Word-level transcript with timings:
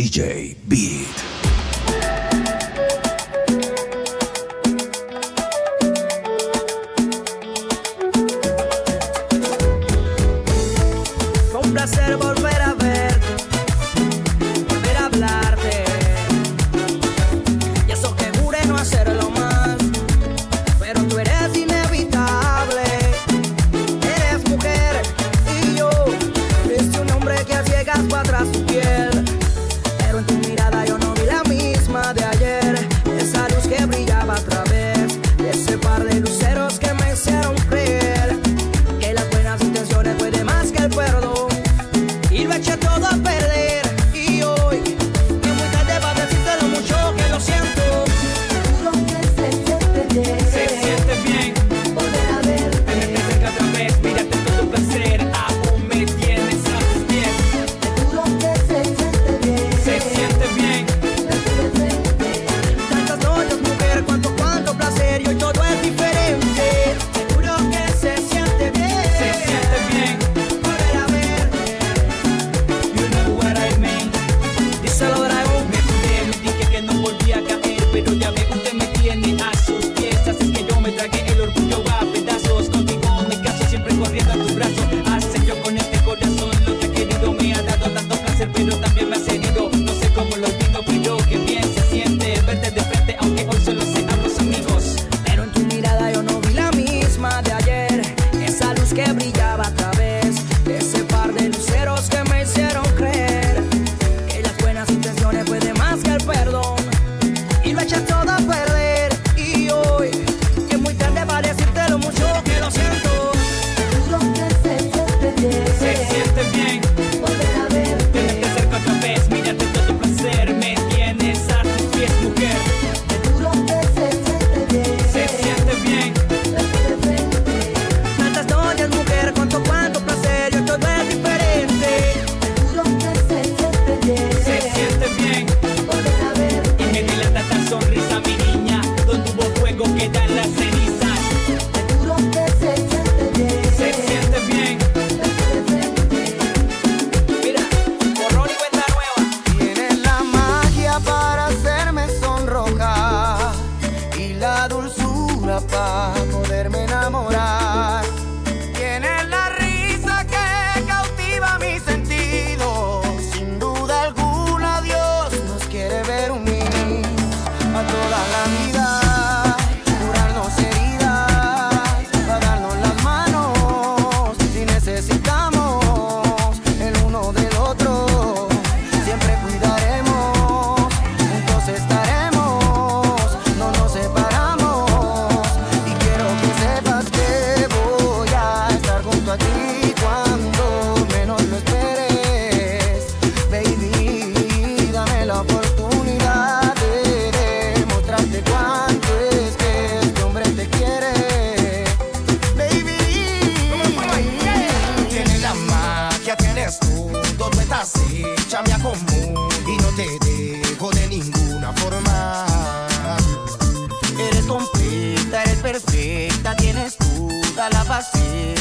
DJ 0.00 0.56
Beat. 0.66 1.19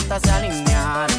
Ya 0.10 0.20
tienes 0.20 0.64
todo, 0.64 1.19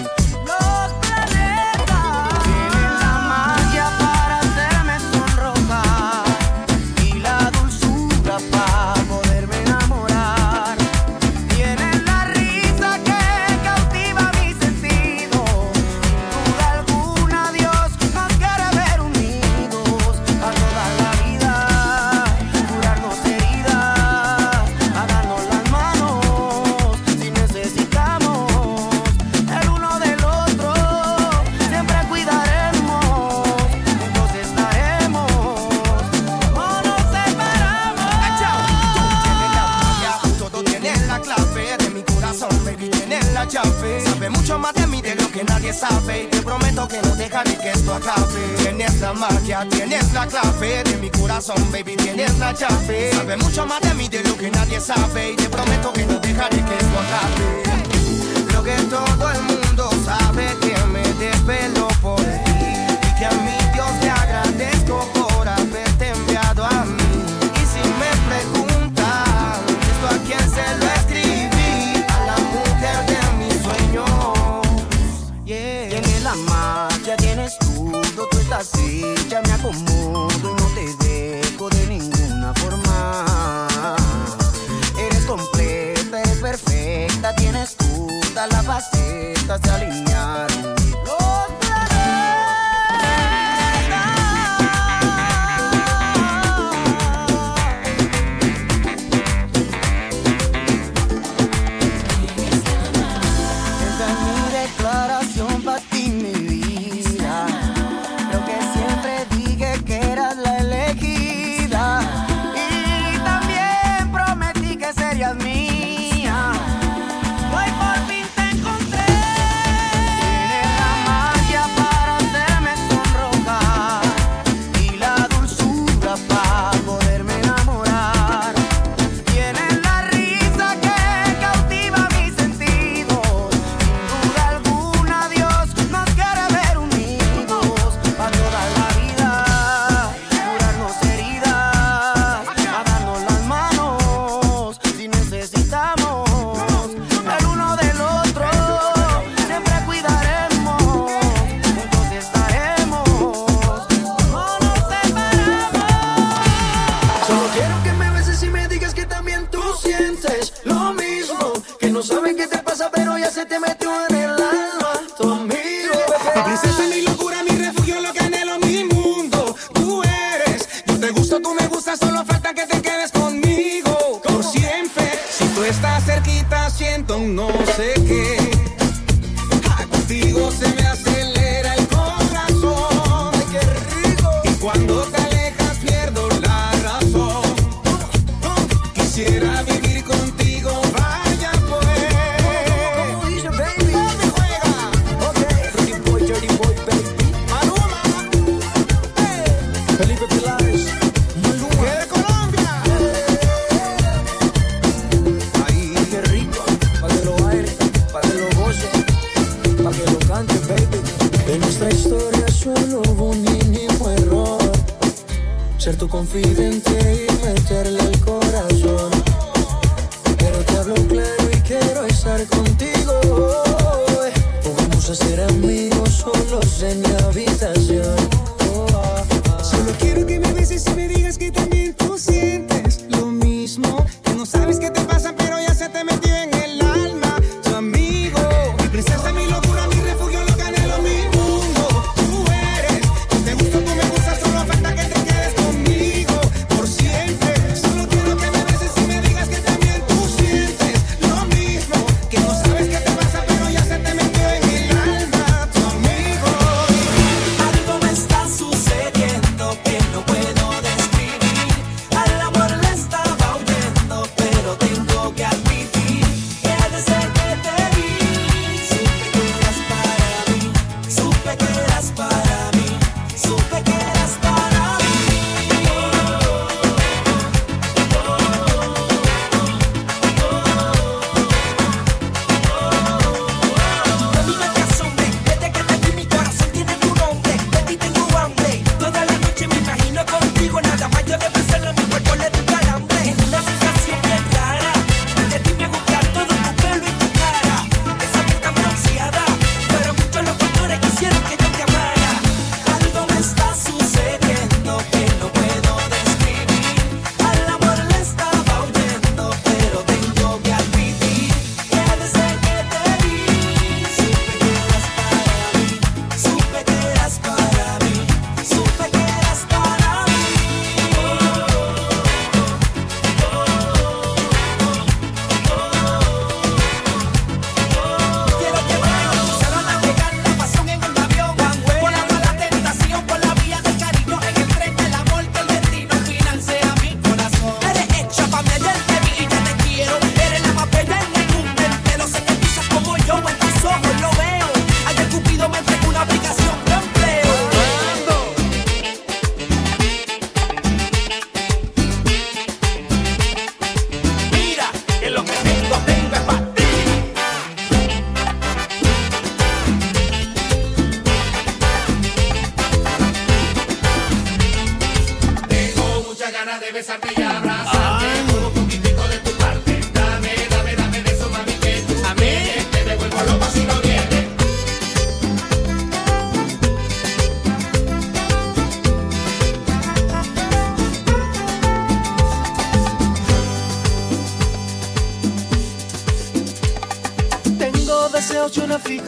Ser 216.31 216.69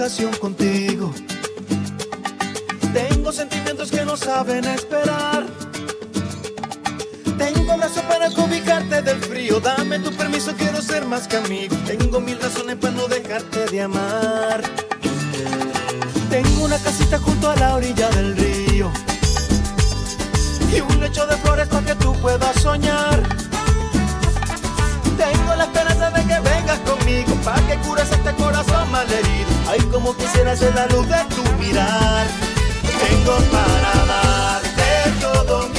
fijación 0.03 0.35
contigo. 0.39 1.15
Tengo 2.93 3.31
sentimientos 3.31 3.89
que 3.89 4.05
no 4.05 4.17
saben 4.17 4.65
esperar. 4.65 5.47
Tengo 7.39 7.77
brazos 7.77 8.03
para 8.09 8.29
cobijarte 8.33 9.01
del 9.01 9.21
frío. 9.21 9.61
Dame 9.61 10.01
tu 10.01 10.11
permiso, 10.17 10.55
quiero 10.57 10.83
ser 10.83 11.05
más 11.05 11.29
que 11.29 11.37
amigo. 11.37 11.77
Tengo 11.87 12.21
mil 12.21 12.37
razones 12.41 12.77
para 12.79 12.95
no 12.95 13.07
dejarte 13.07 13.67
de 13.67 13.83
amar. 13.83 14.63
Tengo 16.29 16.65
una 16.65 16.79
casita 16.79 17.21
junto 17.21 17.49
a 17.51 17.55
la 17.55 17.77
orilla 17.77 18.11
del 18.11 18.37
río. 18.37 18.91
Y 20.75 20.81
un 20.81 21.01
lecho 21.01 21.25
de 21.29 21.37
flores 21.37 21.69
para 21.69 21.87
que 21.87 21.95
tú 21.95 22.13
puedas 22.15 22.61
soñar. 22.61 23.23
Tengo 25.17 25.55
la 25.55 25.65
esperanza 25.65 26.11
de 26.11 26.25
que 26.25 26.41
vengas 26.41 26.81
conmigo 26.81 27.35
para 27.45 27.65
que 27.69 27.77
cures 27.87 28.11
este 28.11 28.35
corazón 28.35 28.91
malherido. 28.91 29.52
Ay, 29.73 29.81
como 29.91 30.15
quisiera 30.15 30.55
ser 30.55 30.75
la 30.75 30.87
luz 30.89 31.09
de 31.09 31.17
tu 31.35 31.43
mirar. 31.55 32.27
Tengo 32.83 33.37
para 33.51 34.05
darte 34.07 35.19
todo 35.19 35.73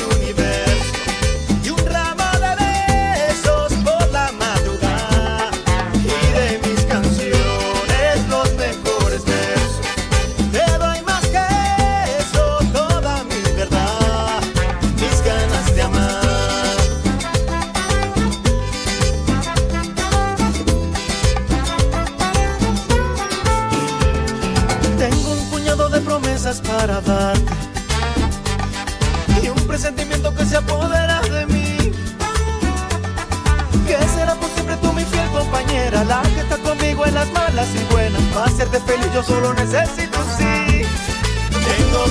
malas 37.63 37.75
y 37.75 37.93
buenas. 37.93 38.22
Va 38.36 38.43
a 38.43 38.46
hacerte 38.46 38.79
feliz, 38.82 39.08
yo 39.13 39.24
solo 39.24 39.53
necesito 39.53 40.17
sí. 40.38 40.82
Tengo 41.51 42.05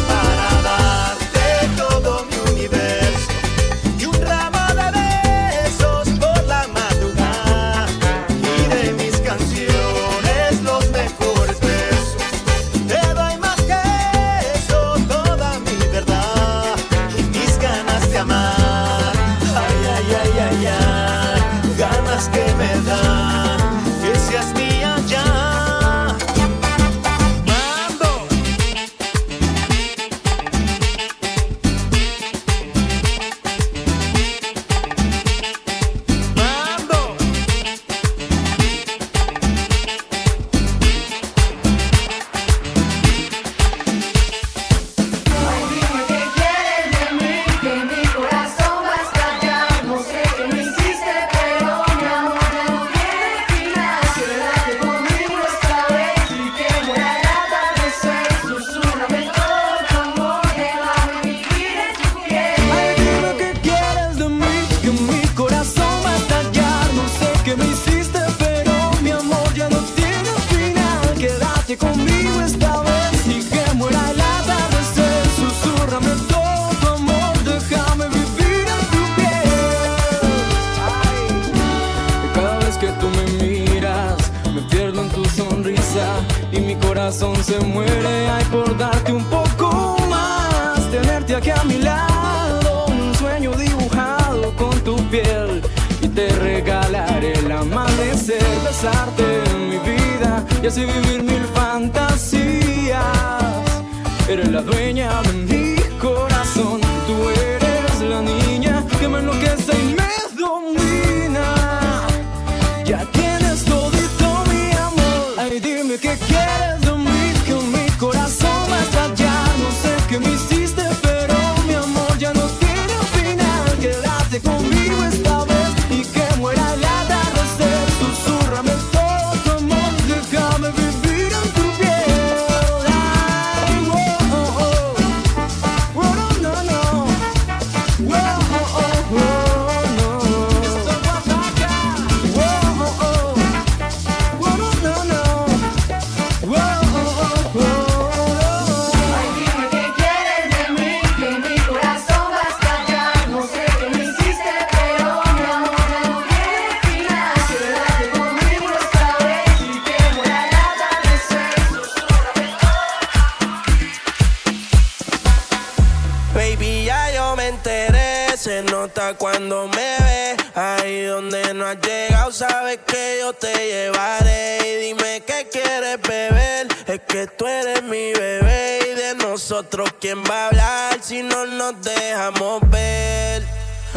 quién 180.00 180.22
va 180.24 180.44
a 180.44 180.46
hablar 180.48 180.98
si 181.00 181.22
no 181.22 181.46
nos 181.46 181.80
dejamos 181.82 182.60
ver. 182.70 183.42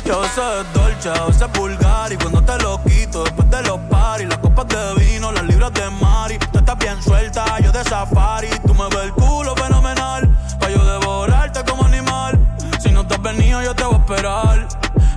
Yo 0.05 0.23
sé 0.35 0.41
dolce, 0.73 1.09
a 1.09 1.25
veces 1.25 1.47
vulgar 1.53 2.11
y 2.11 2.17
cuando 2.17 2.43
te 2.43 2.57
lo 2.63 2.81
quito 2.83 3.23
después 3.23 3.49
de 3.49 3.63
los 3.63 3.79
paris, 3.89 4.27
las 4.27 4.37
copas 4.37 4.67
de 4.67 4.93
vino, 5.03 5.31
las 5.31 5.43
libras 5.45 5.73
de 5.73 5.89
Mari, 5.89 6.37
tú 6.51 6.59
estás 6.59 6.77
bien 6.77 7.01
suelta, 7.01 7.59
yo 7.59 7.71
de 7.71 7.83
safari, 7.83 8.49
tú 8.65 8.73
me 8.75 8.87
ves 8.89 9.05
el 9.05 9.11
culo 9.13 9.55
fenomenal, 9.55 10.29
pa' 10.59 10.69
yo 10.69 10.85
devorarte 10.85 11.63
como 11.63 11.85
animal. 11.85 12.39
Si 12.79 12.91
no 12.91 13.07
te 13.07 13.15
has 13.15 13.21
venido 13.21 13.61
yo 13.63 13.73
te 13.73 13.83
voy 13.83 13.95
a 13.95 13.97
esperar, 13.97 14.67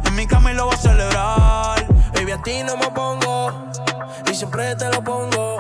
en 0.07 0.15
mi 0.15 0.27
cama 0.27 0.53
y 0.53 0.55
lo 0.55 0.67
voy 0.67 0.75
a 0.75 0.79
celebrar. 0.79 1.87
Baby 2.15 2.33
a 2.33 2.43
ti 2.43 2.63
no 2.65 2.77
me 2.77 2.91
pongo 2.91 3.53
y 4.31 4.35
siempre 4.35 4.75
te 4.77 4.89
lo 4.91 5.03
pongo 5.03 5.59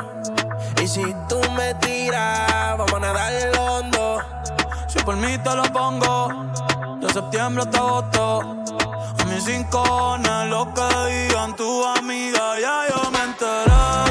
y 0.82 0.86
si 0.86 1.02
tú 1.28 1.40
me 1.56 1.74
tiras 1.74 2.78
vamos 2.78 2.94
a 2.94 3.00
nadar 3.00 3.57
por 5.08 5.16
mí 5.16 5.38
te 5.38 5.56
lo 5.56 5.62
pongo, 5.72 6.28
de 7.00 7.08
septiembre 7.10 7.62
hasta 7.62 7.78
agosto. 7.78 8.40
A 9.18 9.24
mis 9.24 9.42
cinco 9.42 10.18
lo 10.50 10.74
que 10.74 11.10
digan 11.10 11.56
tu 11.56 11.82
amiga, 11.82 12.60
ya 12.60 12.84
yo 12.90 13.10
me 13.10 13.24
enteré. 13.24 14.07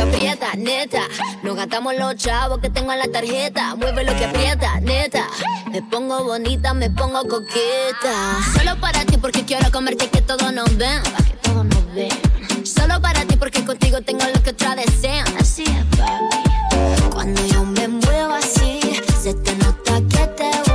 Que 0.00 0.16
aprieta, 0.16 0.54
neta. 0.56 1.02
Nos 1.42 1.56
gastamos 1.56 1.94
los 1.96 2.14
chavos 2.16 2.58
que 2.58 2.70
tengo 2.70 2.92
en 2.92 2.98
la 2.98 3.08
tarjeta. 3.08 3.74
Mueve 3.76 4.04
lo 4.04 4.16
que 4.16 4.24
aprieta, 4.24 4.80
neta. 4.80 5.26
Me 5.70 5.82
pongo 5.82 6.24
bonita, 6.24 6.74
me 6.74 6.90
pongo 6.90 7.26
coqueta. 7.26 8.38
Solo 8.56 8.80
para 8.80 9.04
ti 9.04 9.16
porque 9.18 9.44
quiero 9.44 9.70
comerte 9.70 10.08
que 10.08 10.22
todos 10.22 10.52
nos 10.52 10.76
ven. 10.76 11.02
Pa' 11.02 11.24
que 11.24 11.34
todos 11.42 11.64
nos 11.64 11.94
ven. 11.94 12.10
Solo 12.64 13.00
para 13.00 13.24
ti 13.24 13.36
porque 13.36 13.64
contigo 13.64 14.00
tengo 14.00 14.24
lo 14.34 14.42
que 14.42 14.50
otras 14.50 14.76
desean. 14.76 15.26
Así 15.38 15.64
es, 15.64 15.98
papi. 15.98 17.10
Cuando 17.12 17.46
yo 17.46 17.64
me 17.64 17.88
muevo 17.88 18.34
así, 18.34 18.80
se 19.22 19.34
te 19.34 19.54
nota 19.56 20.00
que 20.08 20.26
te 20.28 20.48
gusta 20.48 20.69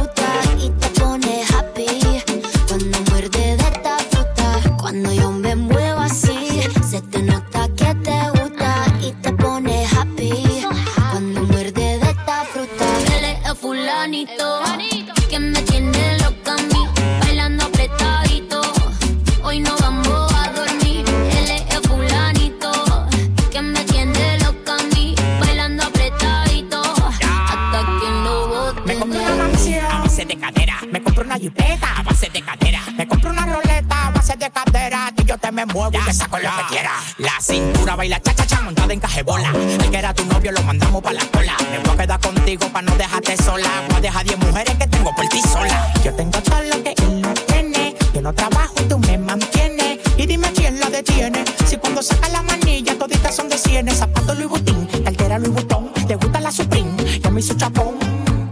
me 35.55 35.65
muevo 35.65 35.97
y 35.97 36.05
te 36.05 36.13
saco 36.13 36.37
lo 36.37 36.49
que 36.49 36.63
quiera. 36.69 36.91
La 37.17 37.39
cintura 37.39 37.95
baila 37.95 38.19
cha 38.19 38.35
cha 38.35 38.45
cha 38.45 38.61
montada 38.61 38.91
en 38.91 38.99
cajebola. 38.99 39.49
El 39.51 39.89
que 39.89 39.97
era 39.97 40.13
tu 40.13 40.25
novio 40.25 40.51
lo 40.51 40.61
mandamos 40.63 41.01
pa' 41.01 41.13
la 41.13 41.25
cola. 41.27 41.55
Me 41.71 41.79
voy 41.79 41.93
a 41.93 41.97
quedar 41.97 42.19
contigo 42.19 42.67
pa' 42.73 42.81
no 42.81 42.93
dejarte 42.97 43.37
sola. 43.37 43.69
Voy 43.87 43.97
a 43.97 44.01
dejar 44.01 44.25
10 44.25 44.37
mujeres 44.39 44.75
que 44.75 44.87
tengo 44.87 45.15
por 45.15 45.27
ti 45.29 45.41
sola. 45.41 45.93
Yo 46.03 46.13
tengo 46.13 46.39
todo 46.41 46.61
lo 46.61 46.83
que 46.83 46.93
él 46.97 47.21
no 47.21 47.33
tiene. 47.33 47.95
Yo 48.13 48.21
no 48.21 48.33
trabajo 48.33 48.73
y 48.81 48.83
tú 48.83 48.99
me 48.99 49.17
mantienes. 49.17 49.99
Y 50.17 50.25
dime 50.25 50.51
quién 50.53 50.77
la 50.79 50.89
detiene. 50.89 51.45
Si 51.65 51.77
cuando 51.77 52.01
saca 52.01 52.27
la 52.29 52.41
manilla 52.41 52.97
toditas 52.97 53.33
son 53.33 53.47
de 53.47 53.57
cienes. 53.57 53.99
Zapato 53.99 54.35
Louis 54.35 54.49
Vuitton, 54.49 54.85
cartera 55.05 55.39
Louis 55.39 55.53
Vuitton. 55.53 55.93
Te 56.05 56.15
gusta 56.15 56.41
la 56.41 56.51
Supreme, 56.51 56.91
yo 57.23 57.31
me 57.31 57.39
hizo 57.39 57.53
chapón. 57.53 57.97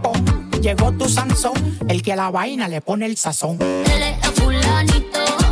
pom. 0.02 0.24
Llegó 0.62 0.90
tu 0.92 1.06
Sansón, 1.06 1.78
el 1.86 2.02
que 2.02 2.14
a 2.14 2.16
la 2.16 2.30
vaina 2.30 2.66
le 2.66 2.80
pone 2.80 3.04
el 3.04 3.18
sazón. 3.18 3.58
Él 3.60 4.02
es 4.02 4.30
fulanito 4.30 5.43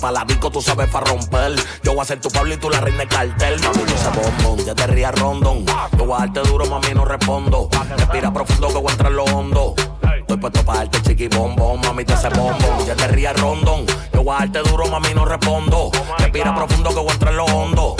pa' 0.00 0.10
la 0.10 0.24
disco, 0.24 0.50
tú 0.50 0.62
sabes 0.62 0.88
pa' 0.88 1.00
romper. 1.00 1.54
Yo 1.82 1.92
voy 1.92 2.02
a 2.02 2.04
ser 2.04 2.20
tu 2.20 2.30
Pablo 2.30 2.54
y 2.54 2.56
tú 2.56 2.70
la 2.70 2.80
reina 2.80 3.00
del 3.00 3.08
cartel. 3.08 3.60
Mami, 3.60 3.82
no 3.82 3.96
se 3.96 4.08
bombón, 4.08 4.64
ya 4.64 4.74
te 4.74 4.86
rías 4.86 5.14
rondón. 5.18 5.64
Yo 5.66 6.06
voy 6.06 6.16
a 6.16 6.26
darte 6.26 6.40
duro, 6.48 6.66
mami, 6.66 6.94
no 6.94 7.04
respondo. 7.04 7.68
Respira 7.96 8.32
profundo 8.32 8.68
que 8.68 8.74
voy 8.74 8.88
a 8.88 8.92
entrar 8.92 9.10
en 9.10 9.16
lo 9.16 9.24
hondo. 9.24 9.74
Estoy 10.20 10.36
puesto 10.38 10.64
pa' 10.64 10.74
darte 10.76 11.02
chiqui 11.02 11.28
bombón, 11.28 11.80
mami, 11.80 12.04
te 12.04 12.14
hace 12.14 12.28
bombón. 12.30 12.86
Ya 12.86 12.96
te 12.96 13.08
rías 13.08 13.38
rondón. 13.38 13.84
Yo 14.12 14.24
voy 14.24 14.34
a 14.34 14.38
darte 14.40 14.68
duro, 14.70 14.86
mami, 14.86 15.14
no 15.14 15.24
respondo. 15.24 15.90
Respira 16.18 16.54
profundo 16.54 16.90
que 16.90 16.96
voy 16.96 17.08
a 17.08 17.12
entrar 17.12 17.32
en 17.32 17.36
lo 17.36 17.44
hondo. 17.44 17.96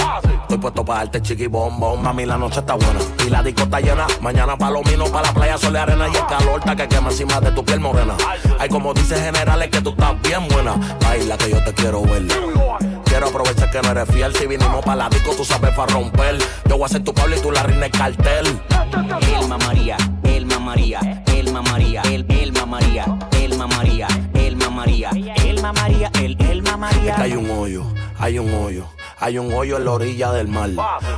Estoy 0.50 0.62
puesto 0.62 0.84
pa' 0.84 0.94
darte 0.96 1.22
chiqui 1.22 1.46
bombón, 1.46 2.02
mami, 2.02 2.26
la 2.26 2.36
noche 2.36 2.58
está 2.58 2.74
buena. 2.74 2.98
Y 3.24 3.30
la 3.30 3.40
disco 3.40 3.62
está 3.62 3.78
llena. 3.78 4.04
Mañana 4.20 4.56
palomino 4.58 5.04
pa' 5.04 5.22
la 5.22 5.32
playa, 5.32 5.56
sol 5.56 5.74
y 5.74 5.76
arena. 5.76 6.08
Y 6.08 6.16
el 6.16 6.26
calor 6.26 6.58
está 6.58 6.74
que 6.74 6.88
quema 6.88 7.10
encima 7.10 7.40
de 7.40 7.52
tu 7.52 7.64
piel 7.64 7.78
morena. 7.78 8.16
Ay, 8.58 8.68
como 8.68 8.92
dice 8.92 9.14
generales 9.14 9.68
que 9.70 9.80
tú 9.80 9.90
estás 9.90 10.20
bien 10.22 10.48
buena. 10.48 10.74
Baila 11.02 11.38
que 11.38 11.50
yo 11.50 11.62
te 11.62 11.72
quiero 11.72 12.02
ver. 12.02 12.26
Quiero 13.04 13.28
aprovechar 13.28 13.70
que 13.70 13.80
no 13.80 13.92
eres 13.92 14.08
fiel. 14.08 14.34
Si 14.34 14.48
vinimos 14.48 14.84
pa' 14.84 14.96
la 14.96 15.08
disco, 15.08 15.36
tú 15.36 15.44
sabes 15.44 15.72
pa' 15.72 15.86
romper. 15.86 16.36
Yo 16.68 16.76
voy 16.76 16.86
a 16.86 16.88
ser 16.88 17.04
tu 17.04 17.14
Pablo 17.14 17.36
y 17.36 17.40
tú 17.40 17.52
la 17.52 17.62
reina 17.62 17.88
cartel. 17.88 18.60
Elma 19.38 19.56
María, 19.56 19.96
Elma 20.24 20.58
María, 20.58 20.98
Elma 21.26 21.62
María, 21.62 22.02
el 22.02 22.26
Elma 22.28 22.66
María, 22.66 23.04
Elma 23.40 23.68
María, 23.68 24.08
Elma 24.34 24.68
María, 24.68 25.10
Elma 25.44 25.72
María, 25.72 26.10
el 26.14 26.36
Elma 26.40 26.70
Es 26.72 26.76
María. 26.76 27.14
que 27.14 27.22
hay 27.22 27.32
un 27.34 27.48
hoyo, 27.50 27.84
hay 28.18 28.40
un 28.40 28.52
hoyo. 28.52 28.88
Hay 29.20 29.38
un 29.38 29.52
hoyo 29.52 29.76
en 29.76 29.84
la 29.84 29.92
orilla 29.92 30.32
del 30.32 30.48
mar. 30.48 30.70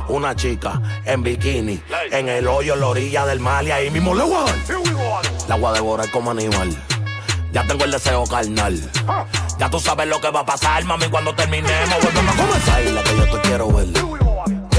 Una 0.09 0.35
chica 0.35 0.81
en 1.05 1.23
bikini. 1.23 1.81
En 2.11 2.27
el 2.27 2.47
hoyo 2.47 2.73
en 2.73 2.81
la 2.81 2.87
orilla 2.87 3.25
del 3.25 3.39
mar. 3.39 3.63
Y 3.63 3.71
ahí 3.71 3.89
mismo 3.89 4.13
le 4.13 4.23
voy 4.23 4.35
a 4.35 4.43
dar. 4.43 4.55
La 5.47 5.55
voy 5.55 5.69
a 5.69 5.73
devorar 5.73 6.11
como 6.11 6.31
animal. 6.31 6.75
Ya 7.53 7.65
tengo 7.65 7.85
el 7.85 7.91
deseo 7.91 8.25
carnal. 8.25 8.77
Ya 9.57 9.69
tú 9.69 9.79
sabes 9.79 10.07
lo 10.07 10.19
que 10.19 10.29
va 10.31 10.41
a 10.41 10.45
pasar, 10.45 10.83
mami, 10.83 11.07
cuando 11.07 11.33
terminemos. 11.33 12.03
Volvemos 12.03 12.35
a 12.35 12.37
comenzar. 12.37 12.83
Baila 12.83 13.03
que 13.03 13.17
yo 13.17 13.31
te 13.31 13.41
quiero 13.47 13.71
ver. 13.71 14.22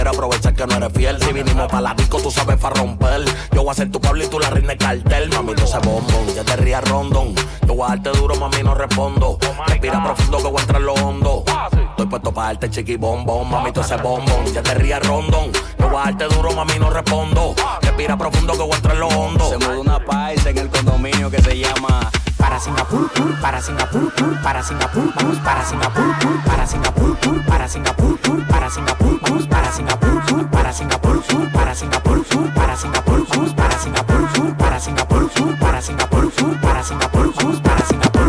Quiero 0.04 0.18
aprovechar 0.18 0.54
que 0.54 0.66
no 0.66 0.76
eres 0.76 0.92
fiel. 0.92 1.18
Si 1.18 1.32
vinimos 1.32 1.66
pa' 1.66 1.80
la 1.80 1.94
disco, 1.94 2.20
tú 2.20 2.30
sabes 2.30 2.58
pa' 2.58 2.68
romper. 2.68 3.24
Yo 3.52 3.62
voy 3.62 3.70
a 3.70 3.74
ser 3.74 3.90
tu 3.90 3.98
Pablo 4.02 4.22
y 4.22 4.26
tú 4.26 4.38
la 4.38 4.50
reina 4.50 4.74
del 4.74 4.76
cartel. 4.76 5.30
Mami, 5.30 5.54
no 5.54 5.66
se 5.66 5.78
bombón. 5.78 6.26
Ya 6.34 6.44
te 6.44 6.56
rías 6.56 6.86
rondón. 6.86 7.34
Yo 7.66 7.74
voy 7.74 7.86
a 7.86 7.96
darte 7.96 8.10
duro, 8.10 8.36
mami, 8.36 8.62
no 8.62 8.74
respondo. 8.74 9.38
Respira 9.66 10.04
profundo 10.04 10.36
que 10.36 10.48
voy 10.48 10.58
a 10.58 10.60
entrar 10.60 10.80
en 10.82 10.86
lo 10.86 10.92
hondo. 10.92 11.44
Estoy 11.88 12.06
puesto 12.06 12.34
pa' 12.34 12.44
darte 12.48 12.68
chiqui 12.68 12.96
bombón. 12.96 13.48
Mami, 13.48 13.72
tú 13.72 13.80
ese 13.80 13.96
bombón. 13.96 14.44
Ya 14.52 14.62
te 14.62 14.74
rías 14.74 15.02
rondón. 15.06 15.50
Yo 15.78 15.88
voy 15.88 15.98
a 15.98 16.04
darte 16.04 16.26
duro, 16.26 16.52
mami, 16.52 16.78
no 16.78 16.90
respondo. 16.90 17.54
Respira 17.80 18.18
profundo 18.18 18.52
que 18.52 18.58
voy 18.58 18.72
a 18.72 18.76
entrar 18.76 18.94
en 18.96 19.00
lo 19.00 19.08
hondo. 19.08 19.48
Se 19.48 19.56
mudó 19.56 19.80
una 19.80 20.04
paisa 20.04 20.50
en 20.50 20.58
el 20.58 20.68
condominio 20.68 21.30
que 21.30 21.40
se 21.40 21.56
llama 21.56 22.10
Para 22.44 22.61
Singapur, 22.61 23.09
pur, 23.09 23.40
para 23.40 23.62
Singapur, 23.62 24.12
pur, 24.12 24.42
para 24.42 24.62
Singapur, 24.62 25.14
pur, 25.14 25.42
para 25.42 25.64
Singapur, 25.64 26.14
pur, 26.18 26.42
para 26.44 26.66
Singapur, 26.66 27.16
pur, 27.16 27.44
para 27.46 27.68
Singapur, 27.68 28.18
pur, 28.18 28.46
para 28.46 28.70
Singapur, 28.70 29.18
pur, 29.18 29.48
para 29.48 29.80
Singapur, 29.80 30.20
pur, 30.20 30.44
para 30.61 30.72
Singapur, 30.74 31.22
pur, 31.24 31.50
para 31.50 31.74
Singapur, 31.74 32.24
pur, 32.26 32.52
para 32.52 32.76
Singapur, 32.76 33.24
pur, 33.24 33.54
para 33.54 33.78
Singapur, 33.78 34.28
pur, 34.28 34.57
para 34.57 34.78
Singapur, 34.78 35.28
pur, 35.33 35.57
para 35.57 35.80
Singapur, 35.80 36.30
pur, 36.30 36.61
para 36.61 36.83
Singapur, 36.83 37.33
pur, 37.33 37.62
para 37.62 37.85
Singapur, 37.87 38.12
pur. 38.12 38.14
Vamos 38.14 38.23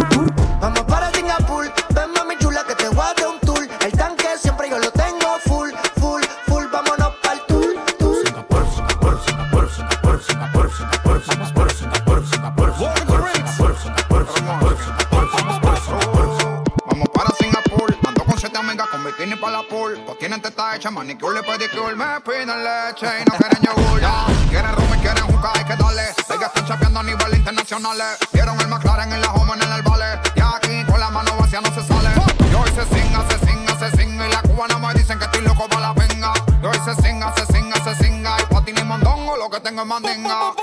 En 29.12 29.22
la 29.22 29.32
home 29.34 29.54
en 29.54 29.72
el 29.72 29.82
vale. 29.84 30.20
Y 30.36 30.40
aquí 30.42 30.84
con 30.86 31.00
la 31.00 31.10
mano 31.12 31.32
vacía 31.40 31.62
no 31.62 31.70
se 31.70 31.84
sale. 31.84 32.10
Yo 32.52 32.60
hoy 32.60 32.72
se 32.72 32.86
singa, 32.86 33.24
se 33.30 33.38
singa, 33.46 33.80
se 33.80 33.98
singa. 33.98 34.28
Y 34.28 34.32
la 34.32 34.42
cubana 34.42 34.80
me 34.80 34.94
dicen 34.94 35.20
que 35.20 35.26
estoy 35.26 35.42
loco 35.42 35.68
para 35.68 35.82
la 35.82 35.94
venga. 35.94 36.34
Yo 36.62 36.70
hoy 36.70 36.80
se 36.84 36.96
singa, 37.02 37.34
se 37.36 37.46
singa, 37.54 37.76
se 37.84 38.04
singa. 38.04 38.36
Y 38.42 38.54
pa' 38.54 38.62
ti 38.66 38.74
ni 38.74 38.84
mondongo, 38.84 39.38
lo 39.38 39.50
que 39.50 39.60
tengo 39.60 39.82
es 39.82 39.88
mandinga. 39.88 40.54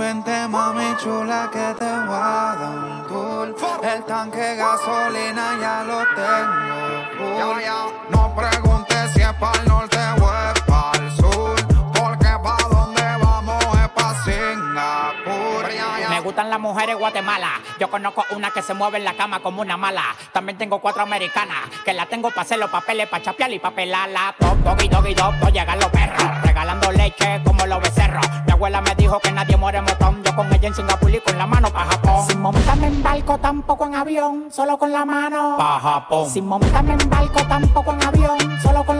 Vente 0.00 0.48
mami 0.48 0.96
chula 0.96 1.50
que 1.52 1.74
te 1.78 1.84
voy 1.84 2.16
a 2.16 2.56
dar 2.58 2.70
un 2.70 3.06
tour 3.06 3.54
El 3.82 4.02
tanque 4.04 4.56
gasolina 4.56 5.58
ya 5.60 5.84
lo 5.84 5.98
tengo 6.16 6.90
full 7.18 7.62
No 8.10 8.34
preguntes 8.34 9.12
si 9.12 9.20
es 9.20 9.32
para 9.34 9.60
el 9.60 9.68
norte 9.68 9.89
mujeres 16.70 16.96
Guatemala. 16.96 17.60
Yo 17.80 17.90
conozco 17.90 18.24
una 18.30 18.52
que 18.52 18.62
se 18.62 18.74
mueve 18.74 18.98
en 18.98 19.04
la 19.04 19.14
cama 19.14 19.40
como 19.40 19.60
una 19.60 19.76
mala. 19.76 20.04
También 20.32 20.56
tengo 20.56 20.78
cuatro 20.78 21.02
americanas 21.02 21.68
que 21.84 21.92
la 21.92 22.06
tengo 22.06 22.28
para 22.28 22.42
hacer 22.42 22.58
los 22.58 22.70
papeles, 22.70 23.08
para 23.08 23.24
chapear 23.24 23.52
y 23.52 23.58
papelarla. 23.58 24.36
Top, 24.38 24.56
doggy, 24.58 24.88
doggy, 24.88 25.14
dog, 25.14 25.34
dog, 25.40 25.52
llegan 25.52 25.80
los 25.80 25.88
perros. 25.88 26.42
Regalando 26.44 26.92
leche 26.92 27.42
como 27.44 27.66
los 27.66 27.80
becerros. 27.80 28.24
Mi 28.46 28.52
abuela 28.52 28.80
me 28.80 28.94
dijo 28.94 29.18
que 29.18 29.32
nadie 29.32 29.56
muere 29.56 29.80
motón. 29.82 30.22
Yo 30.22 30.36
con 30.36 30.52
ella 30.52 30.68
en 30.68 30.74
Singapur 30.74 31.10
y 31.10 31.18
con 31.18 31.36
la 31.36 31.46
mano 31.46 31.72
pa' 31.72 31.86
Japón. 31.86 32.26
Sin 32.28 32.40
montarme 32.40 32.86
en 32.86 33.02
barco, 33.02 33.38
tampoco 33.38 33.86
en 33.86 33.94
avión, 33.96 34.48
solo 34.52 34.78
con 34.78 34.92
la 34.92 35.04
mano. 35.04 35.56
Pa' 35.58 35.80
Japón. 35.80 36.30
Sin 36.30 36.46
montarme 36.46 36.92
en 36.92 37.10
barco, 37.10 37.42
tampoco 37.48 37.92
en 37.94 38.04
avión, 38.04 38.60
solo 38.62 38.84
con 38.84 38.96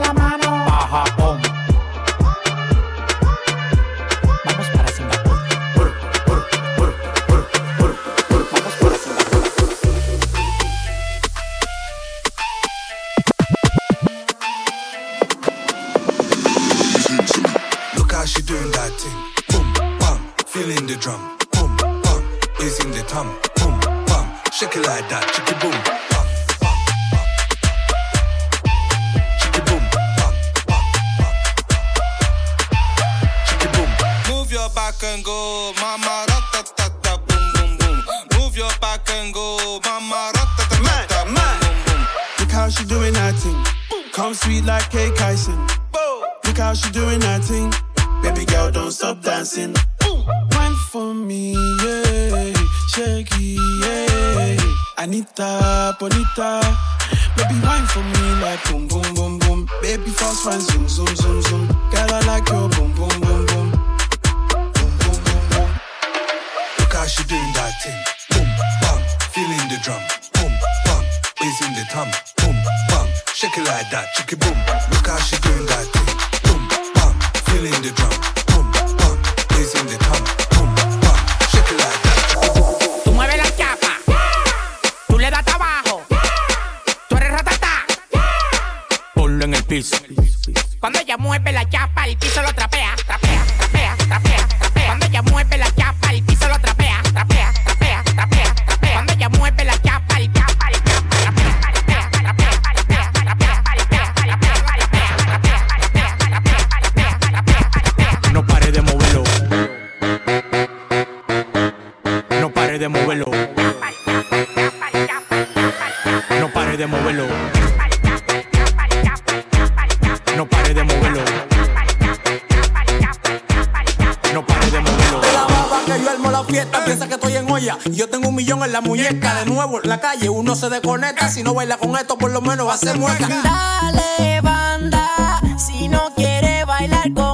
la 128.81 128.87
muñeca. 128.87 129.35
De 129.35 129.45
nuevo 129.45 129.81
en 129.81 129.89
la 129.89 129.99
calle 129.99 130.29
uno 130.29 130.55
se 130.55 130.69
desconecta. 130.69 131.29
Si 131.29 131.43
no 131.43 131.53
baila 131.53 131.77
con 131.77 131.95
esto, 131.95 132.17
por 132.17 132.31
lo 132.31 132.41
menos 132.41 132.67
va 132.67 132.73
a 132.73 132.77
ser 132.77 132.97
mueca. 132.97 133.27
Dale, 133.27 134.41
banda, 134.41 135.41
si 135.57 135.87
no 135.87 136.13
quiere 136.15 136.65
bailar 136.65 137.13
con 137.13 137.30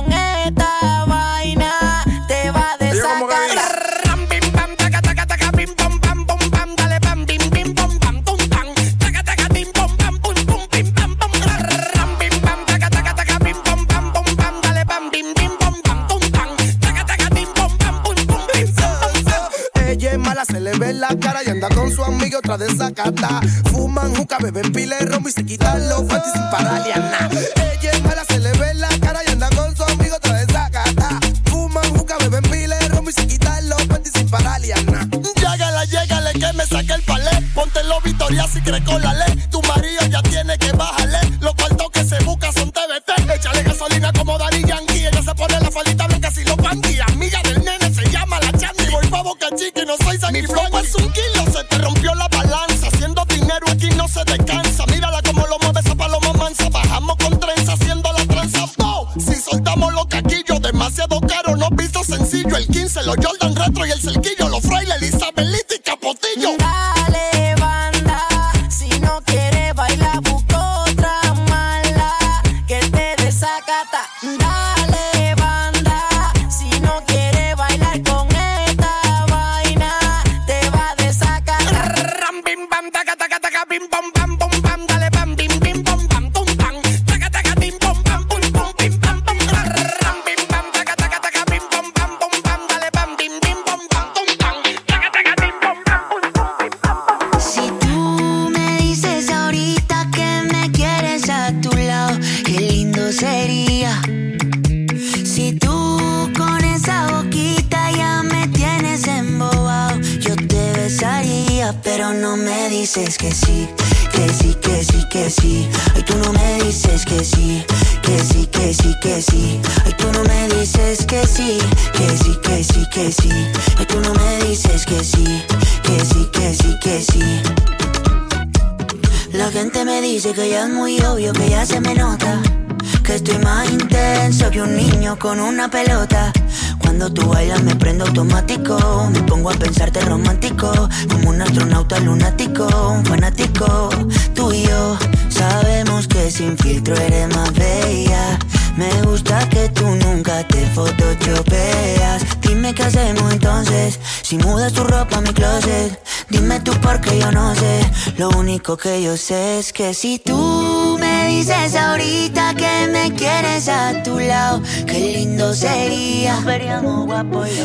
único 158.58 158.76
que 158.76 159.04
yo 159.04 159.16
sé 159.18 159.60
es 159.60 159.72
que 159.72 159.94
si 159.94 160.18
tú 160.18 160.98
me 161.00 161.28
dices 161.28 161.76
ahorita 161.76 162.56
que 162.56 162.88
me 162.92 163.14
quieres 163.14 163.70
a 163.70 164.02
tu 164.02 164.18
lado, 164.20 164.64
qué 164.88 165.00
lindo 165.16 165.54
sería. 165.54 166.44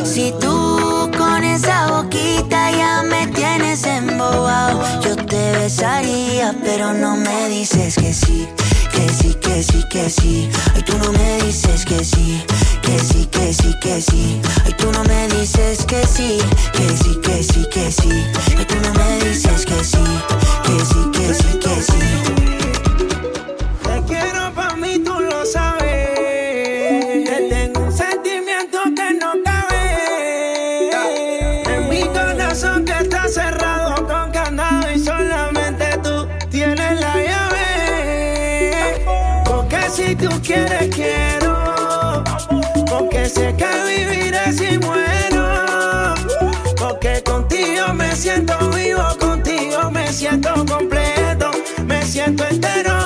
Si 0.03 0.31
tú 0.39 1.09
con 1.17 1.43
esa 1.43 1.87
boquita 1.87 2.71
ya 2.71 3.01
me 3.01 3.25
tienes 3.27 3.83
embobado, 3.85 4.83
yo 5.01 5.15
te 5.15 5.51
besaría, 5.53 6.55
pero 6.63 6.93
no 6.93 7.15
me 7.17 7.49
dices 7.49 7.95
que 7.95 8.13
sí, 8.13 8.47
que 8.91 9.09
sí, 9.09 9.33
que 9.41 9.63
sí, 9.63 9.83
que 9.89 10.09
sí. 10.09 10.49
Ay, 10.75 10.83
tú 10.83 10.95
no 10.99 11.11
me 11.11 11.41
dices 11.41 11.85
que 11.85 12.03
sí, 12.03 12.43
que 12.83 12.99
sí, 12.99 13.25
que 13.31 13.51
sí, 13.51 13.73
que 13.81 13.99
sí. 13.99 14.41
Ay, 14.63 14.73
tú 14.77 14.91
no 14.91 15.03
me 15.05 15.27
dices 15.29 15.85
que 15.85 16.05
sí, 16.05 16.37
que 16.73 16.87
sí, 16.97 17.19
que 17.23 17.43
sí, 17.43 17.65
que 17.71 17.91
sí. 17.91 18.09
Ay, 18.57 18.65
tú 18.65 18.75
no 18.83 18.93
me 18.93 19.29
dices 19.29 19.65
que 19.65 19.83
sí, 19.83 19.97
sí, 20.79 21.11
que 21.11 21.33
sí, 21.33 21.59
que 21.59 21.81
sí. 21.81 21.99
Te 23.83 24.03
quiero 24.07 24.53
pa' 24.53 24.75
mí, 24.75 24.99
tú 24.99 25.19
lo 25.19 25.45
sabes. 25.45 26.09
Que 27.27 27.47
tengo 27.49 27.81
un 27.81 27.91
sentimiento 27.91 28.79
que 28.95 29.13
no 29.13 29.33
cabe. 29.43 30.91
En 31.75 31.89
mi 31.89 32.03
corazón 32.07 32.85
que 32.85 32.93
está 32.93 33.27
cerrado 33.27 34.07
con 34.07 34.31
candado 34.31 34.91
y 34.91 34.99
solamente 34.99 35.85
tú 36.01 36.27
tienes 36.49 36.99
la 36.99 37.15
llave. 37.15 37.65
Porque 39.45 39.89
si 39.91 40.15
tú 40.15 40.29
quieres, 40.41 40.93
quiero. 40.95 42.23
Porque 42.89 43.27
sé 43.27 43.55
que 43.55 43.69
viviré 43.87 44.51
si 44.53 44.77
muero. 44.79 46.15
Porque 46.77 47.21
contigo 47.23 47.93
me 47.93 48.15
siento 48.15 48.57
vivo, 48.71 49.02
siento 50.33 50.65
completo, 50.65 51.51
me 51.85 52.01
siento 52.03 52.43
entero. 52.45 53.02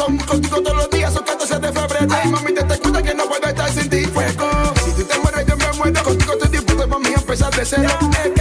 Corazón. 0.00 0.18
Contigo 0.26 0.62
todos 0.62 0.76
los 0.76 0.90
días, 0.90 1.12
son 1.12 1.24
14 1.24 1.58
de 1.58 1.72
febrero. 1.72 2.06
Ay, 2.10 2.30
mami, 2.30 2.54
te 2.54 2.78
cuenta 2.78 3.02
que 3.02 3.14
no 3.14 3.24
puedo 3.26 3.46
estar 3.46 3.72
sin 3.72 3.88
ti. 3.88 4.04
Fuego. 4.06 4.50
Si 4.84 4.92
tú 4.92 5.04
te 5.04 5.18
mueres, 5.18 5.46
yo 5.46 5.56
me 5.56 5.72
muero. 5.78 6.02
Contigo 6.02 6.32
estoy 6.32 6.48
dispuesto, 6.50 6.88
mami, 6.88 7.08
a 7.08 7.14
empezar 7.14 7.54
de 7.54 7.64
cero. 7.64 7.88
Es 8.24 8.39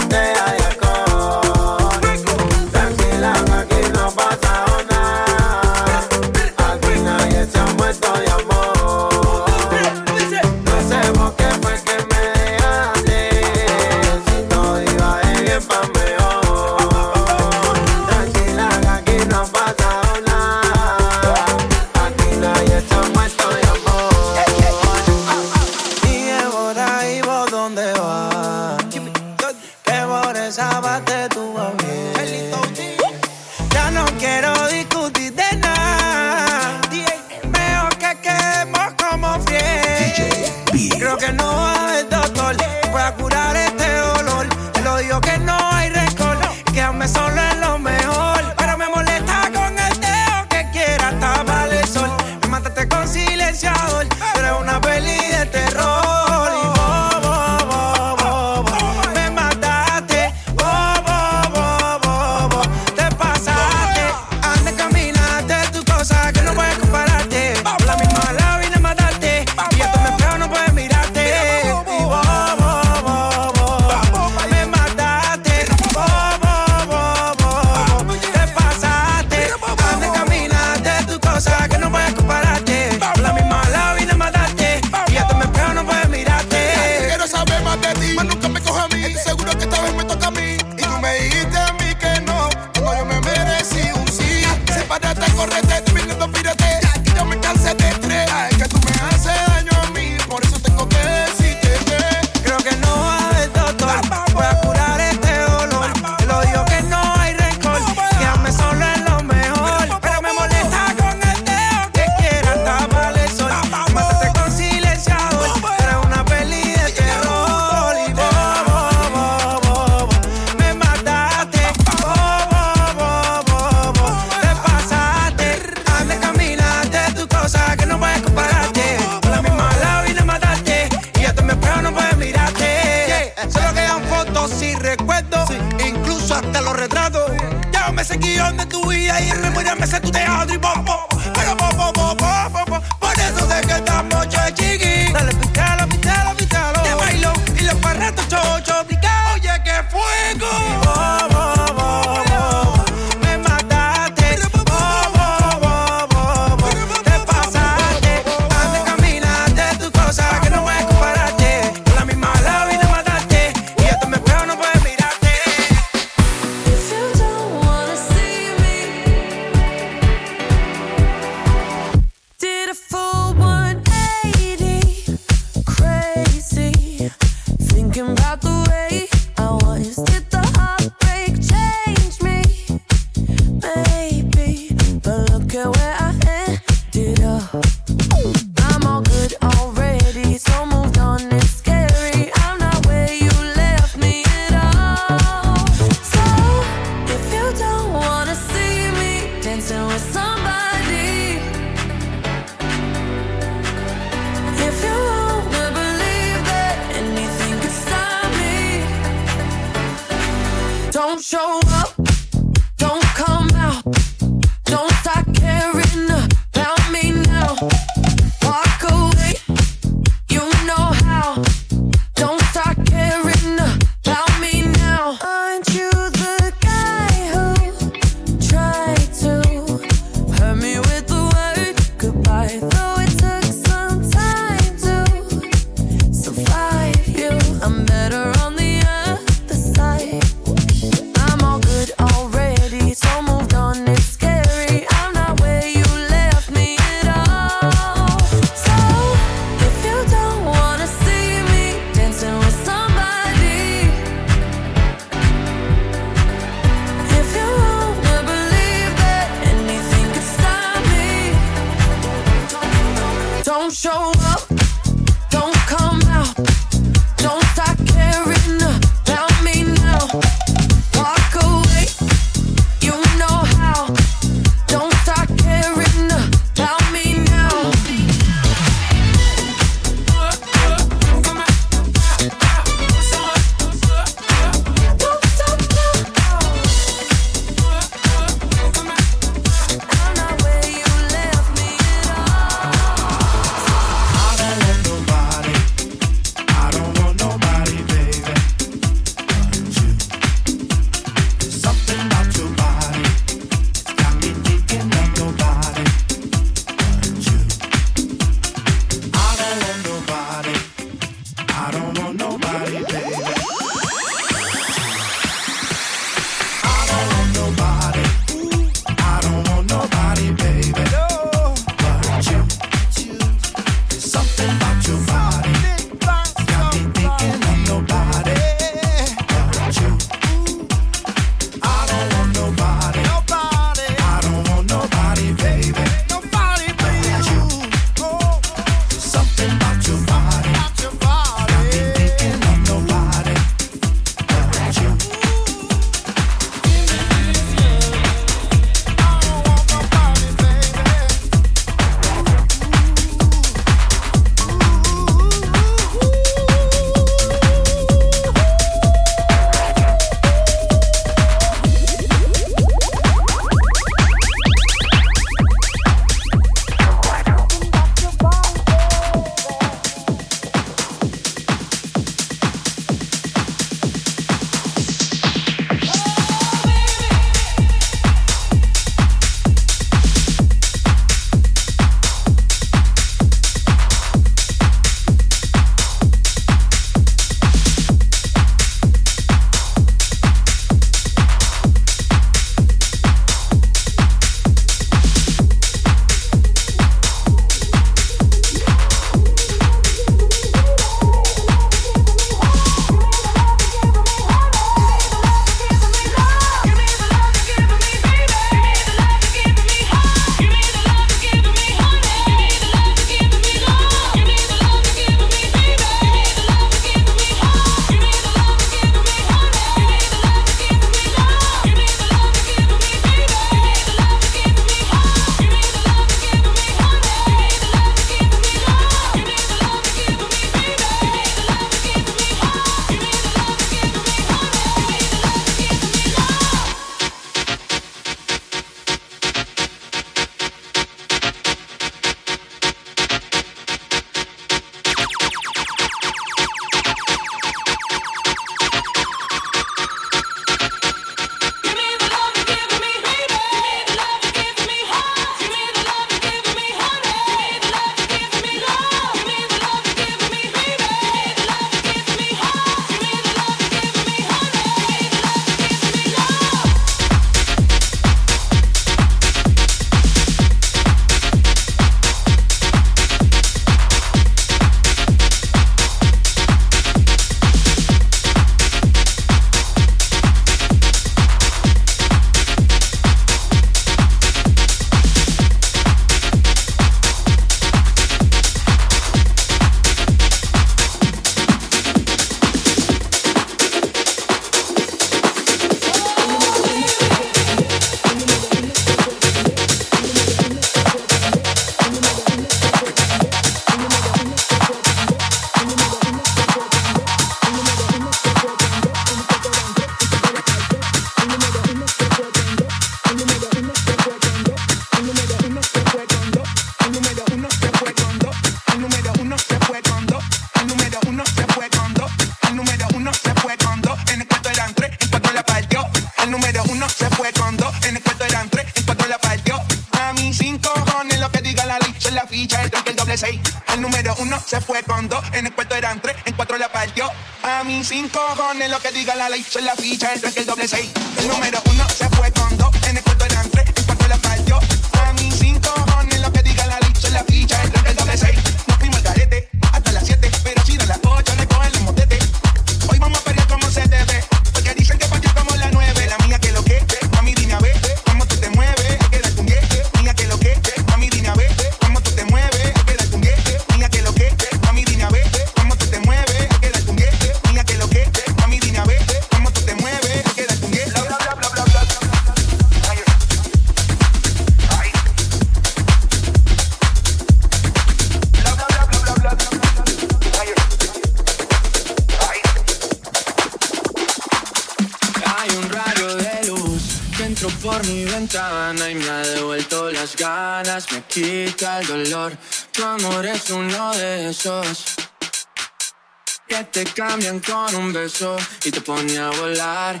te 598.72 598.80
pone 598.80 599.18
a 599.18 599.30
volar. 599.30 600.00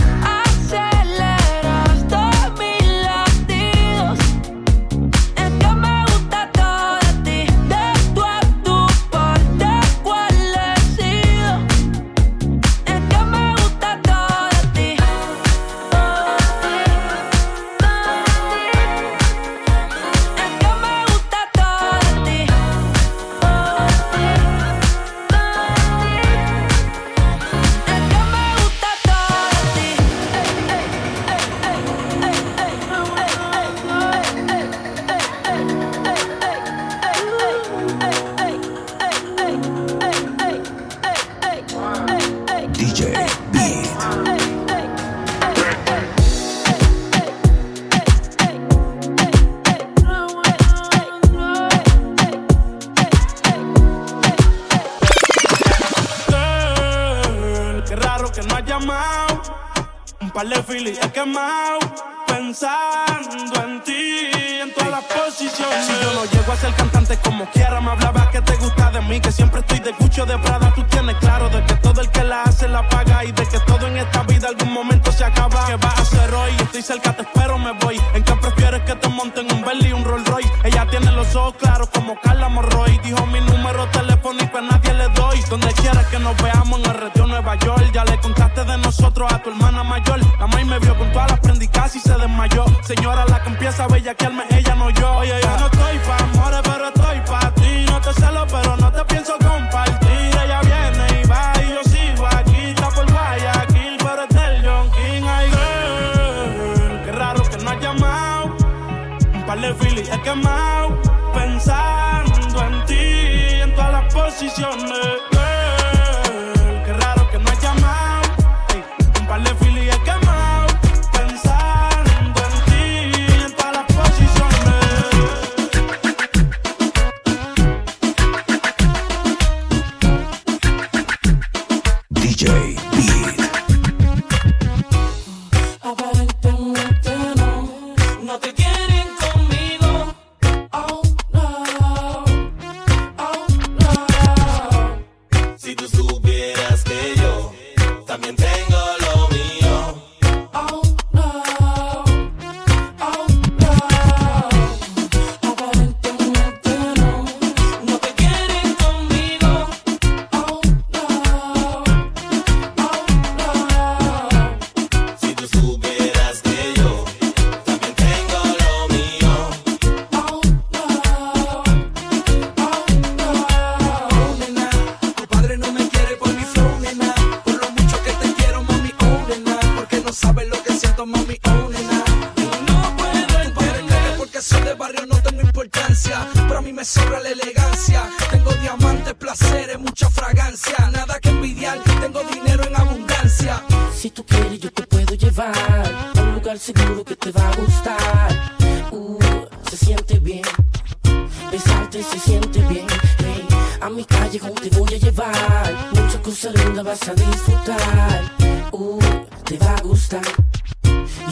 se 202.11 202.19
siente 202.19 202.59
bien. 202.67 202.87
Hey, 203.19 203.47
a 203.81 203.89
mi 203.89 204.03
calle 204.03 204.39
como 204.39 204.53
te 204.53 204.69
voy 204.69 204.93
a 204.93 204.97
llevar. 204.97 205.89
Muchas 205.91 206.17
cosas 206.17 206.53
lindas 206.55 206.85
vas 206.85 207.09
a 207.09 207.13
disfrutar. 207.13 208.31
Uh, 208.71 208.99
te 209.45 209.57
va 209.57 209.75
a 209.75 209.81
gustar. 209.81 210.21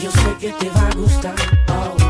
Yo 0.00 0.10
sé 0.10 0.36
que 0.40 0.52
te 0.52 0.70
va 0.70 0.88
a 0.88 0.94
gustar. 0.94 1.34
Oh. 1.68 2.09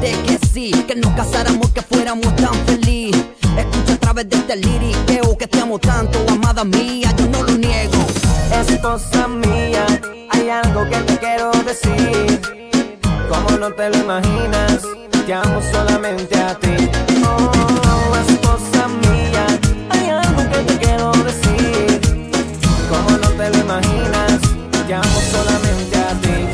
que 0.00 0.38
sí, 0.52 0.70
que 0.86 0.94
nos 0.94 1.12
casáramos, 1.14 1.70
que 1.70 1.82
fuéramos 1.82 2.34
tan 2.36 2.54
feliz. 2.66 3.16
Escucha 3.56 3.94
a 3.94 3.98
través 3.98 4.28
de 4.28 4.36
este 4.36 4.56
liriqueo 4.56 5.36
que 5.36 5.46
te 5.46 5.60
amo 5.60 5.78
tanto, 5.78 6.24
amada 6.28 6.64
mía, 6.64 7.12
yo 7.16 7.26
no 7.26 7.42
lo 7.42 7.56
niego. 7.56 7.98
Es 8.52 8.78
cosa 8.80 9.28
mía, 9.28 9.86
hay 10.30 10.50
algo 10.50 10.88
que 10.88 10.96
te 10.96 11.18
quiero 11.18 11.50
decir. 11.64 12.40
Como 13.28 13.58
no 13.58 13.72
te 13.72 13.90
lo 13.90 13.98
imaginas, 13.98 14.82
te 15.26 15.34
amo 15.34 15.60
solamente 15.72 16.38
a 16.38 16.54
ti. 16.54 16.88
Oh, 17.24 18.16
esposa 18.28 18.88
mía, 18.88 19.46
hay 19.90 20.08
algo 20.10 20.42
que 20.50 20.58
te 20.58 20.78
quiero 20.78 21.12
decir. 21.24 22.00
Como 22.88 23.10
no 23.10 23.28
te 23.30 23.50
lo 23.50 23.58
imaginas, 23.58 24.40
te 24.86 24.94
amo 24.94 25.20
solamente 25.32 25.96
a 25.96 26.12
ti. 26.20 26.47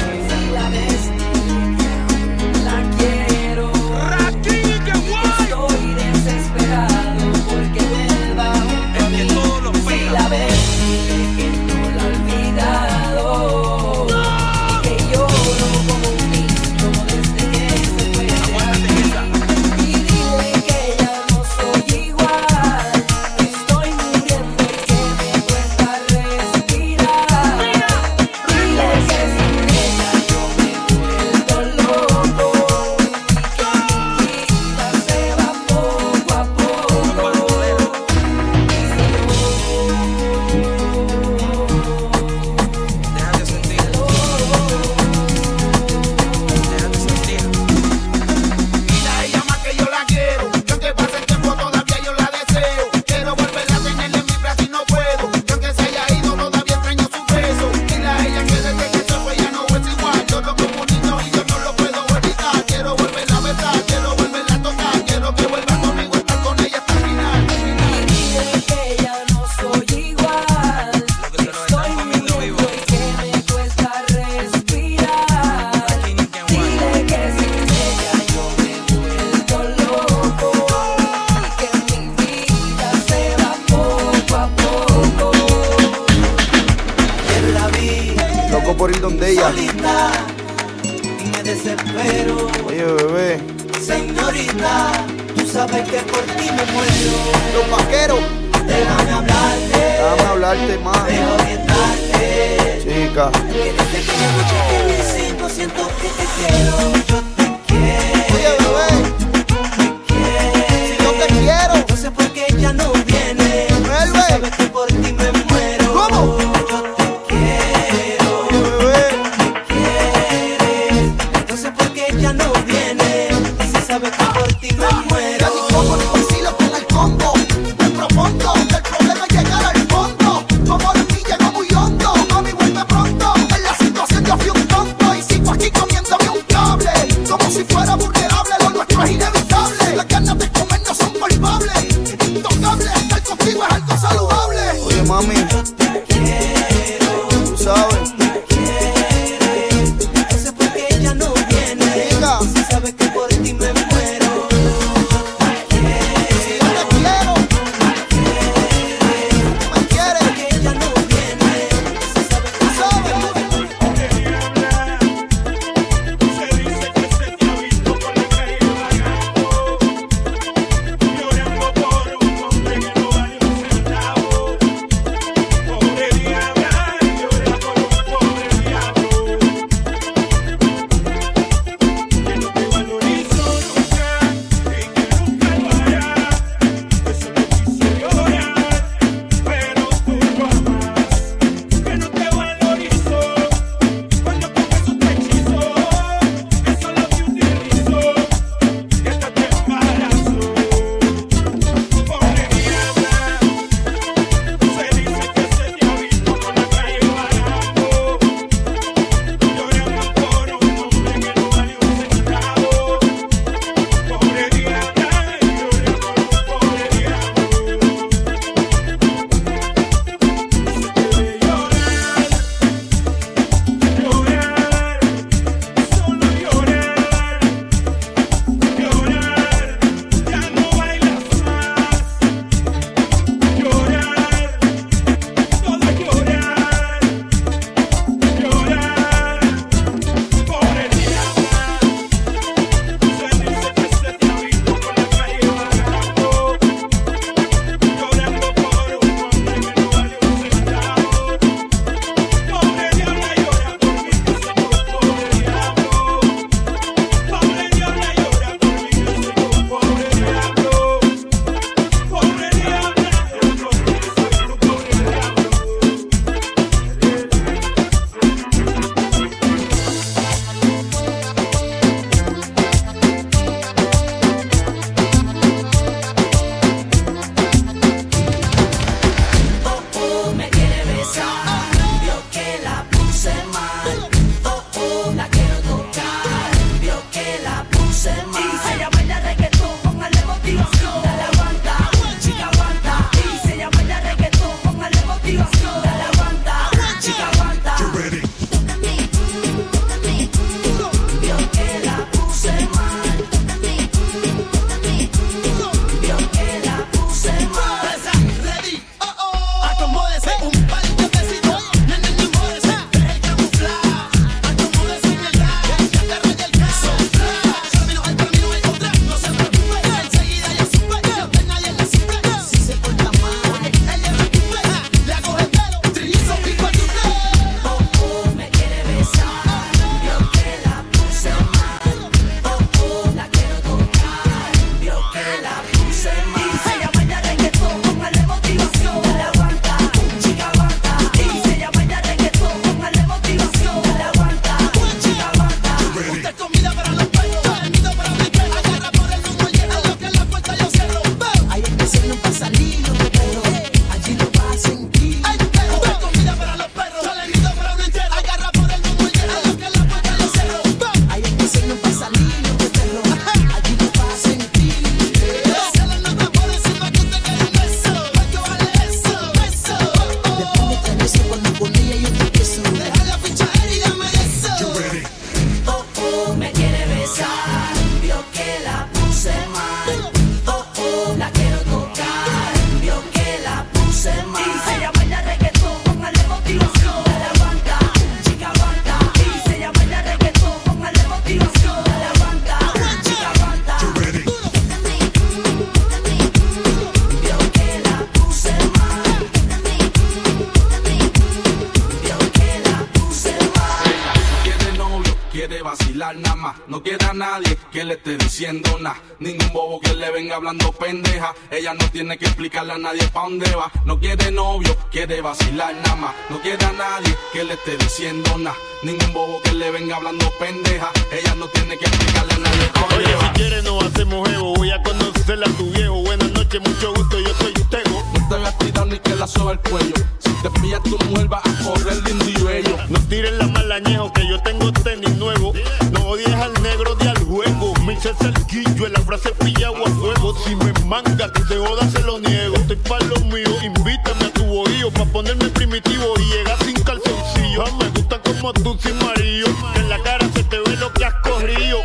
Nadie 407.14 407.56
que 407.72 407.84
le 407.84 407.94
esté 407.94 408.16
diciendo 408.16 408.78
nada. 408.80 408.96
Ningún 409.20 409.52
bobo 409.52 409.80
que 409.80 409.94
le 409.94 410.10
venga 410.10 410.36
hablando 410.36 410.72
pendeja. 410.72 411.34
Ella 411.50 411.74
no 411.74 411.88
tiene 411.90 412.18
que 412.18 412.26
explicarle 412.26 412.72
a 412.74 412.78
nadie 412.78 413.06
pa' 413.08 413.22
dónde 413.22 413.50
va. 413.54 413.70
No 413.84 413.98
quiere 413.98 414.30
novio, 414.30 414.76
quiere 414.90 415.20
vacilar 415.20 415.74
nada 415.74 415.96
más. 415.96 416.14
No 416.30 416.40
quiere 416.40 416.64
a 416.64 416.72
nadie 416.72 417.16
que 417.32 417.44
le 417.44 417.54
esté 417.54 417.76
diciendo 417.76 418.36
nada. 418.38 418.56
Ningún 418.82 419.12
bobo 419.12 419.40
que 419.42 419.52
le 419.52 419.70
venga 419.70 419.96
hablando 419.96 420.30
pendeja. 420.38 420.90
Ella 421.12 421.34
no 421.36 421.46
tiene 421.48 421.78
que 421.78 421.84
explicarle 421.86 422.34
a 422.34 422.38
nadie 422.38 422.66
pa' 422.74 422.80
dónde 422.80 422.96
Oye, 422.96 423.14
va. 423.14 423.20
si 423.20 423.28
quieres 423.34 423.64
nos 423.64 423.84
hacemos 423.84 424.28
jevo. 424.28 424.54
Voy 424.54 424.70
a 424.70 424.82
conocerla 424.82 425.46
a 425.46 425.50
tu 425.56 425.70
viejo. 425.70 425.94
Buenas 426.02 426.30
noches, 426.54 426.74
mucho 426.74 426.94
gusto. 426.94 427.20
Yo 427.20 427.34
soy 427.34 427.52
Utego. 427.52 428.02
No 428.12 428.28
te 428.28 428.36
voy 428.36 428.46
a 428.46 428.58
tirar 428.58 428.86
ni 428.86 428.98
que 428.98 429.14
la 429.14 429.26
soba 429.26 429.52
el 429.52 429.60
cuello. 429.60 429.94
Si 430.18 430.30
te 430.42 430.50
pillas 430.60 430.82
tu 430.82 430.98
mujer 431.06 431.28
a 431.32 431.64
correr 431.64 432.02
lindo 432.04 432.28
y 432.28 432.42
bello. 432.42 432.76
No 432.88 432.98
tires 433.08 433.32
la 433.34 433.46
malañejo 433.46 434.12
que 434.12 434.26
yo 434.28 434.40
tengo 434.42 434.72
tenis 434.72 435.16
nuevo. 435.16 435.52
No 435.92 436.00
odies 436.06 436.34
al 436.34 436.52
negro 436.62 436.94
de 436.96 437.08
al 437.08 437.18
juego. 437.24 437.74
Me 437.84 437.94
hice 437.94 438.12
cerquillo 438.14 438.86
en 438.86 438.92
la 438.92 439.00
frase 439.00 439.30
pillado 439.32 439.84
a 439.84 439.90
fuego. 439.90 440.34
Si 440.44 440.54
me 440.56 440.72
manga 440.84 441.32
que 441.32 441.40
te 441.42 441.56
joda 441.56 441.88
se 441.90 442.02
lo 442.02 442.18
niego. 442.18 442.56
Estoy 442.56 442.76
pa' 442.76 443.00
lo 443.00 443.16
mío. 443.26 443.50
Invítame 443.62 444.26
a 444.26 444.32
tu 444.32 444.44
bohío 444.44 444.90
pa' 444.90 445.06
ponerme 445.06 445.48
primitivo 445.50 446.14
y 446.18 446.24
llegar 446.32 446.58
sin 446.64 446.74
calzoncillo. 446.82 447.64
Ah, 447.66 447.70
me 447.78 447.88
gusta 447.90 448.20
como 448.20 448.52
tú 448.52 448.76
sin 448.80 448.96
marido. 448.98 449.48
En 449.76 449.88
la 449.88 449.98
cara 450.02 450.26
se 450.34 450.44
te 450.44 450.58
ve 450.58 450.76
lo 450.76 450.92
que 450.92 451.04
has 451.04 451.14
corrido. 451.22 451.78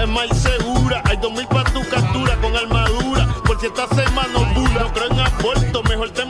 Es 0.00 0.08
más 0.08 0.28
segura. 0.38 1.02
Hay 1.06 1.16
dos 1.18 1.32
mil 1.32 1.46
pa' 1.46 1.64
tu 1.64 1.82
si 3.64 3.68
esta 3.68 3.88
semana. 3.94 4.32
No 4.78 4.92
creo 4.92 5.10
en 5.10 5.20
aborto. 5.20 5.82
Mejor 5.84 6.10
te 6.10 6.24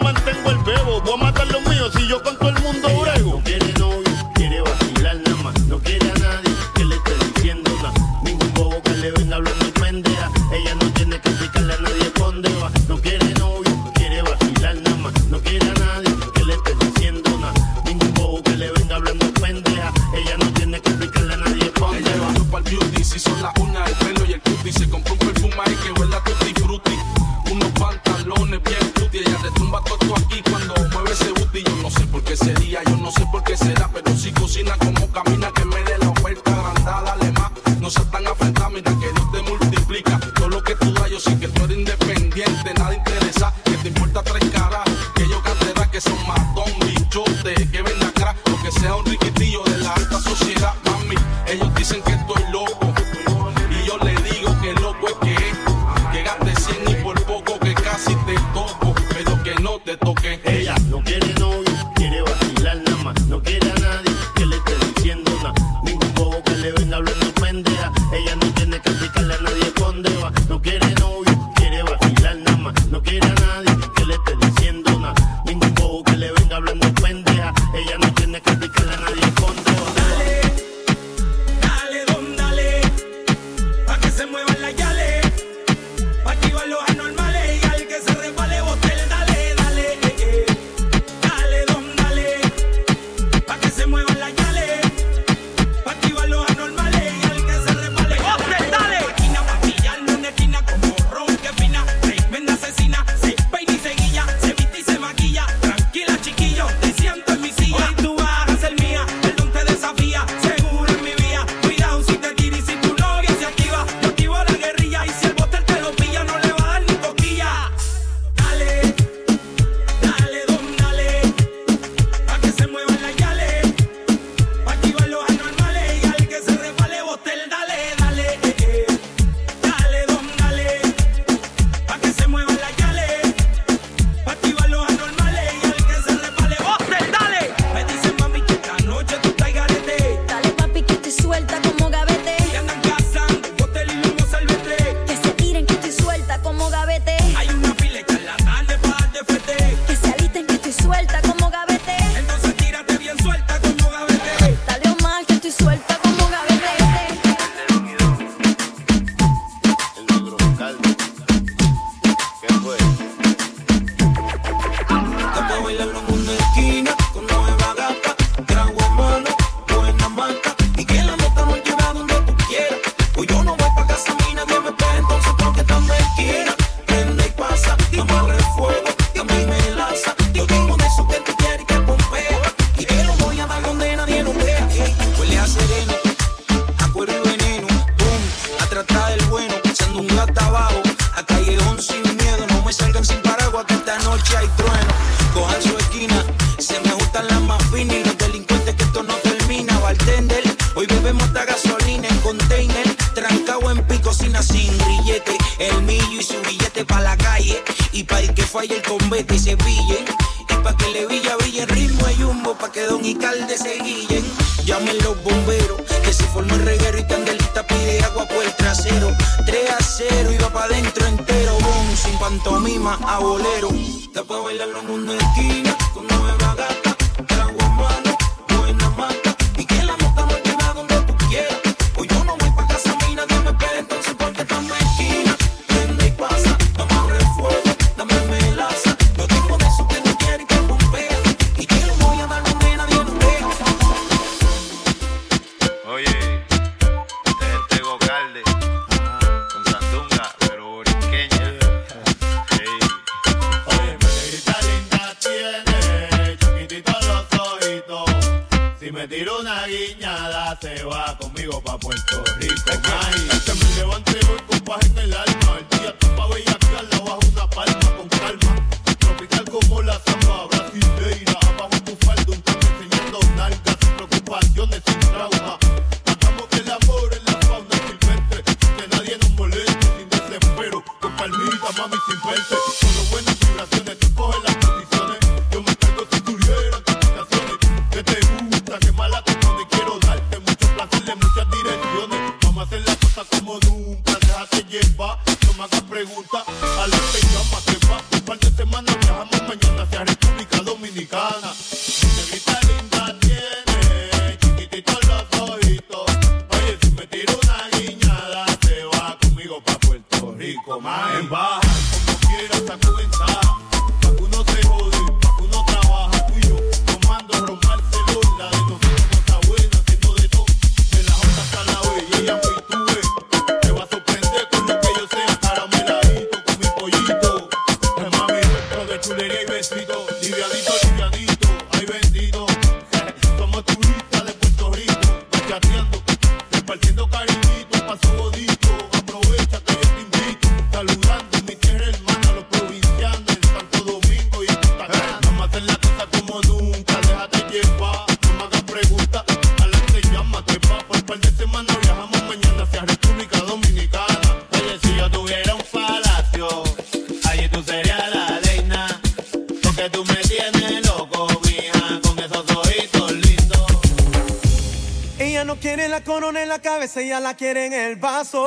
la 366.54 366.60
cabeza, 366.60 367.00
ella 367.00 367.18
la 367.18 367.34
quiere 367.34 367.66
en 367.66 367.72
el 367.72 367.96
vaso. 367.96 368.46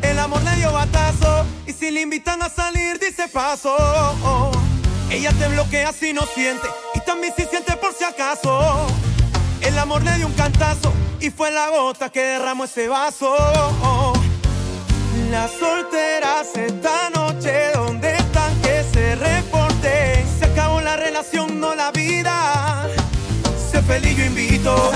El 0.00 0.18
amor 0.18 0.42
le 0.42 0.56
dio 0.56 0.72
batazo. 0.72 1.44
Y 1.66 1.72
si 1.74 1.90
le 1.90 2.00
invitan 2.00 2.42
a 2.42 2.48
salir, 2.48 2.98
dice 2.98 3.28
paso. 3.28 3.76
Ella 5.10 5.30
te 5.32 5.48
bloquea 5.48 5.92
si 5.92 6.14
no 6.14 6.22
siente. 6.22 6.66
Y 6.94 7.00
también 7.00 7.34
si 7.36 7.44
siente 7.44 7.76
por 7.76 7.92
si 7.92 8.04
acaso. 8.04 8.86
El 9.60 9.78
amor 9.78 10.02
le 10.02 10.14
dio 10.16 10.26
un 10.26 10.32
cantazo. 10.32 10.94
Y 11.20 11.28
fue 11.28 11.50
la 11.50 11.68
gota 11.68 12.08
que 12.08 12.20
derramó 12.20 12.64
ese 12.64 12.88
vaso. 12.88 13.36
Las 15.30 15.50
solteras 15.50 16.56
esta 16.56 17.10
noche, 17.10 17.72
donde 17.74 18.16
están 18.16 18.58
que 18.62 18.82
se 18.94 19.14
reporten? 19.16 20.26
Se 20.38 20.46
acabó 20.46 20.80
la 20.80 20.96
relación, 20.96 21.60
no 21.60 21.74
la 21.74 21.92
vida. 21.92 22.88
Sé 23.70 23.82
feliz, 23.82 24.16
yo 24.16 24.24
invito. 24.24 24.90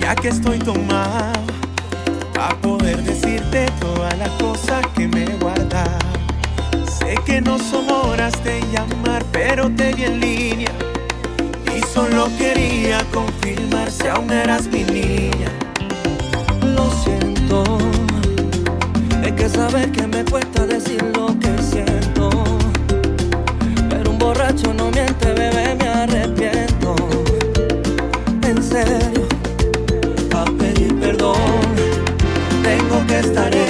ya 0.00 0.14
que 0.14 0.28
estoy 0.28 0.58
tomado, 0.58 1.32
a 2.38 2.54
poder 2.60 3.02
decirte 3.02 3.66
todas 3.80 4.16
las 4.18 4.30
cosas 4.30 4.86
que 4.94 5.08
me 5.08 5.24
guardas. 5.40 5.88
Sé 6.98 7.14
que 7.24 7.40
no 7.40 7.58
son 7.58 7.90
horas 7.90 8.32
de 8.44 8.60
llamar, 8.72 9.24
pero 9.32 9.70
te 9.70 9.92
vi 9.94 10.04
en 10.04 10.20
línea. 10.20 10.72
Y 11.76 11.80
solo 11.92 12.28
quería 12.38 13.04
confirmar 13.12 13.90
si 13.90 14.06
aún 14.06 14.30
eras 14.30 14.66
mi 14.68 14.84
niña. 14.84 15.50
Lo 16.62 16.90
siento, 17.02 17.64
es 19.24 19.32
que 19.32 19.48
sabes 19.48 19.88
que 19.88 20.06
me 20.06 20.24
cuesta 20.24 20.66
decir 20.66 21.02
lo 21.16 21.38
que 21.38 21.52
siento. 21.62 22.30
Pero 23.88 24.10
un 24.10 24.18
borracho 24.18 24.72
no 24.74 24.90
miente, 24.90 25.32
bebé. 25.32 25.55
que 33.06 33.18
estaré 33.18 33.65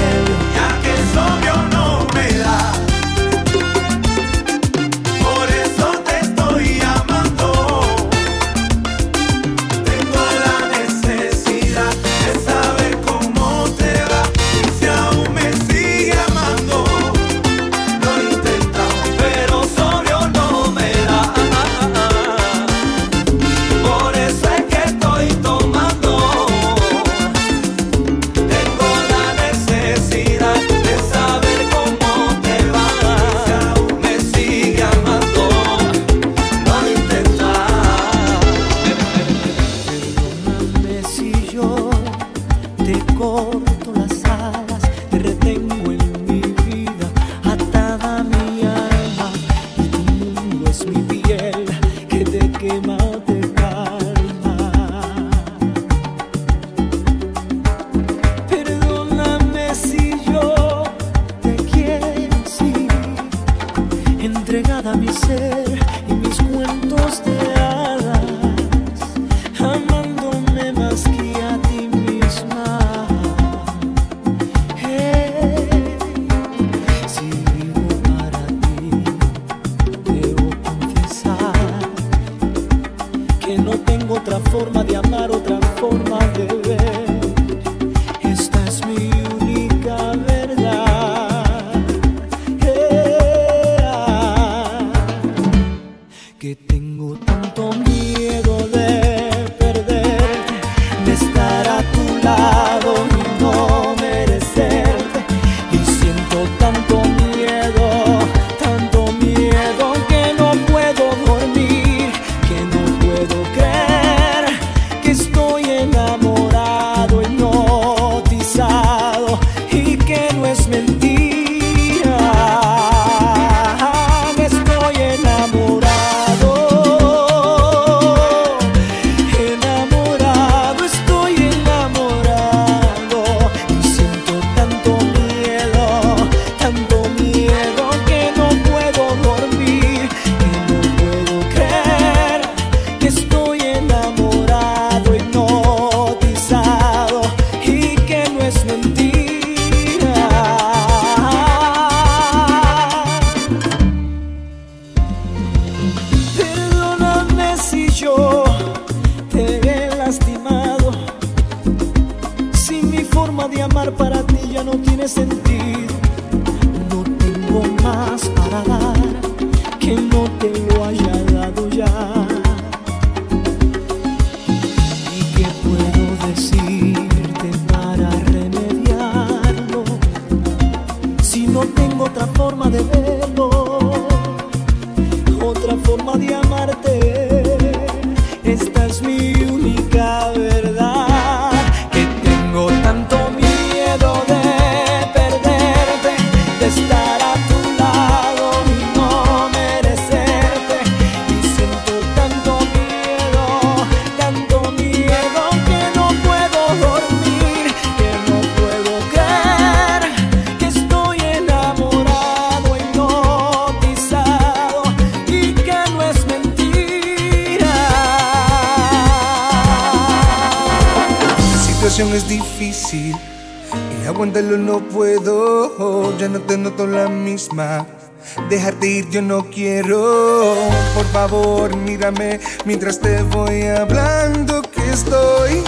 yo 229.17 229.23
no 229.23 229.47
quiero. 229.49 230.55
Por 230.95 231.07
favor, 231.07 231.75
mírame 231.75 232.39
mientras 232.67 233.01
te 233.01 233.23
voy 233.23 233.63
hablando 233.63 234.61
que 234.61 234.91
estoy 234.91 235.63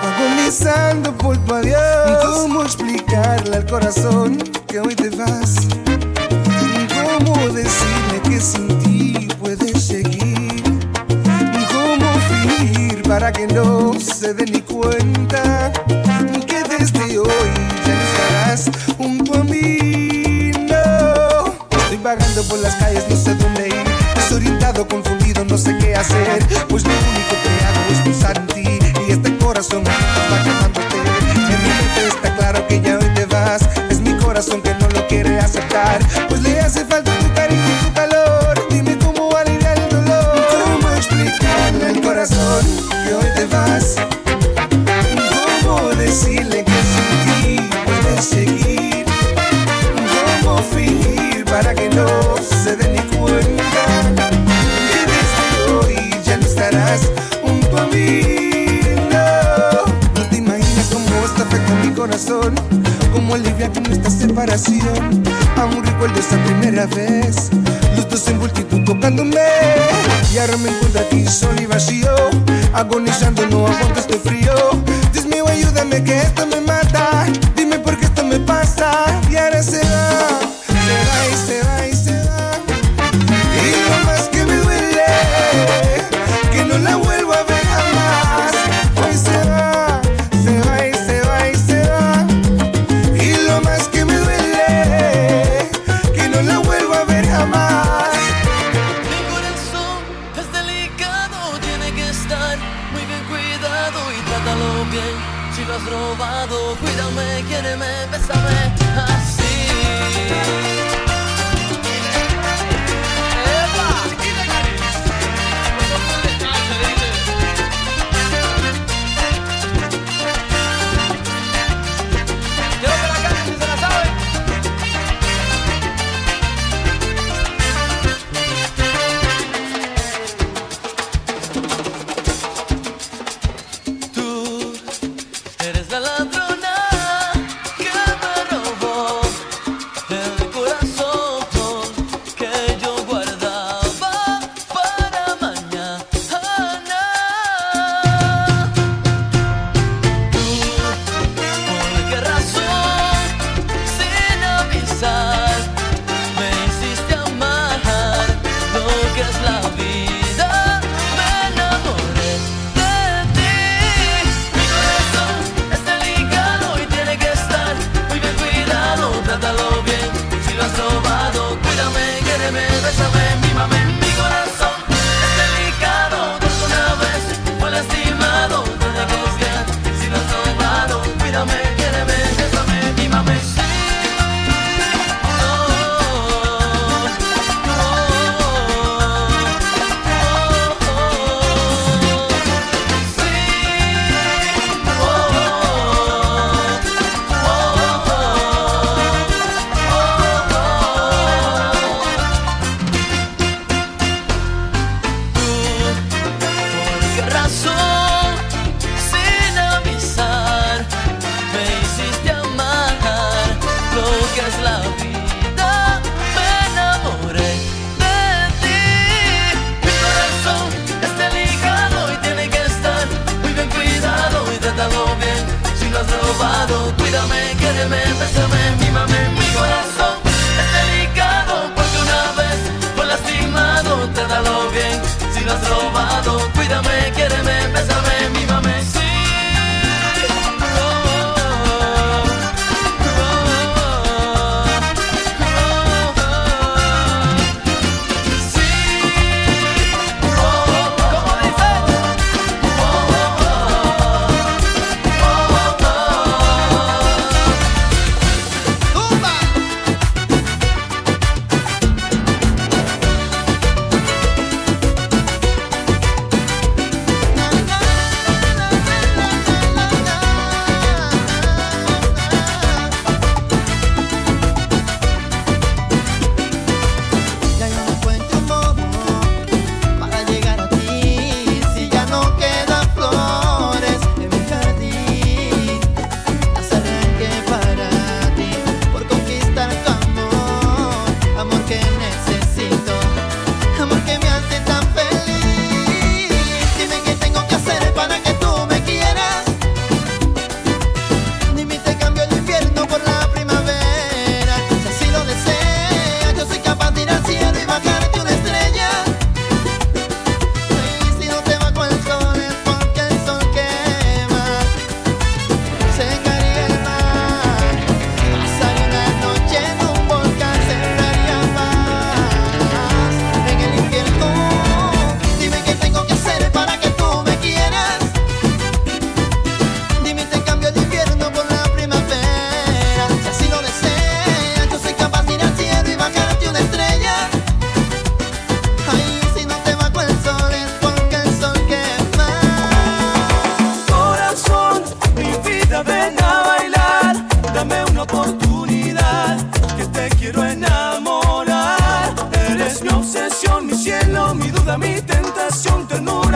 agonizando 0.00 1.12
por 1.18 1.36
tu 1.38 1.52
adiós. 1.52 2.24
¿Cómo 2.24 2.62
explicarle 2.62 3.56
al 3.56 3.66
corazón 3.66 4.38
que 4.68 4.78
hoy 4.78 4.94
te 4.94 5.10
vas? 5.10 5.66
¿Cómo 6.94 7.48
decirle 7.48 8.20
que 8.28 8.40
sin 8.40 8.68
ti 8.78 9.28
puedes 9.40 9.84
seguir? 9.84 10.62
¿Cómo 11.72 12.08
fingir 12.28 13.02
para 13.02 13.32
que 13.32 13.48
no 13.48 13.94
las 22.62 22.76
calles, 22.76 23.04
no 23.08 23.16
sé 23.16 23.34
dónde 23.34 23.68
ir. 23.68 23.84
Desorientado, 24.14 24.86
confundido, 24.86 25.44
no 25.44 25.58
sé 25.58 25.76
qué 25.78 25.96
hacer. 25.96 26.46
Pues 26.68 26.84
lo 26.84 26.90
único 26.90 27.34
que 27.42 27.64
hago 27.64 27.92
es 27.92 27.98
pensar 28.00 28.38
en 28.38 28.46
ti. 28.46 28.78
Y 29.08 29.12
este 29.12 29.36
corazón 29.38 29.82
está 29.82 30.44
llamándote. 30.44 30.96
En 30.96 31.62
mi 31.62 31.68
mente 31.68 32.06
está 32.08 32.34
claro 32.36 32.66
que 32.68 32.80
ya 32.80 32.98
hoy 32.98 33.08
te 33.14 33.26
vas. 33.26 33.62
Es 33.90 34.00
mi 34.00 34.16
corazón 34.16 34.62
que 34.62 34.74
no 34.74 34.88
lo 34.90 35.06
quiere 35.08 35.40
aceptar. 35.40 35.98
separación. 64.32 65.22
Aún 65.58 65.84
recuerdo 65.84 66.18
esa 66.18 66.42
primera 66.44 66.86
vez, 66.86 67.50
los 67.96 68.08
dos 68.08 68.26
en 68.28 68.38
multitud 68.38 68.82
tocándome. 68.84 69.36
Y 70.32 70.38
ahora 70.38 70.56
me 70.56 70.70
encuentro 70.70 71.02
aquí 71.02 71.26
solo 71.28 71.60
y 71.60 71.66
vacío, 71.66 72.14
agonizando, 72.72 73.46
no 73.48 73.66
aguanto 73.66 74.00
este 74.00 74.18
frío. 74.18 74.54
Dios 75.12 75.26
mío, 75.26 75.44
ayúdame 75.46 76.02
que 76.02 76.16
esto 76.16 76.46
me 76.46 76.62
mata, 76.62 77.26
dime 77.54 77.78
por 77.78 77.98
qué 77.98 78.06
esto 78.06 78.24
me 78.24 78.40
pasa. 78.40 78.90
Y 79.30 79.36
ahora 79.36 79.62
sé 79.62 79.81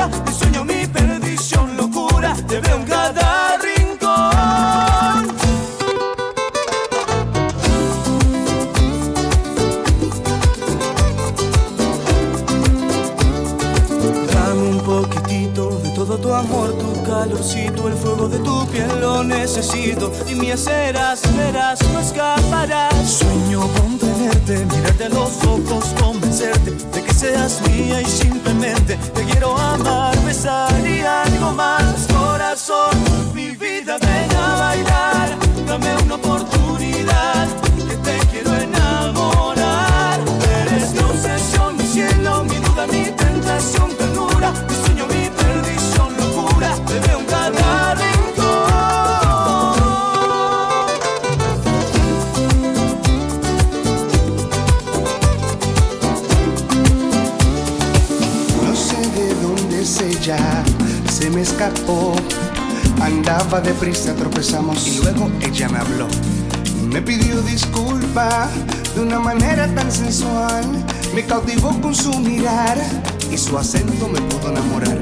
This 0.07 0.56
de 68.97 69.03
una 69.03 69.21
manera 69.21 69.69
tan 69.75 69.93
sensual. 69.93 70.65
Me 71.15 71.23
cautivó 71.25 71.79
con 71.81 71.95
su 71.95 72.19
mirar 72.19 72.79
y 73.31 73.37
su 73.37 73.57
acento 73.59 74.09
me 74.09 74.21
pudo 74.23 74.51
enamorar. 74.51 74.99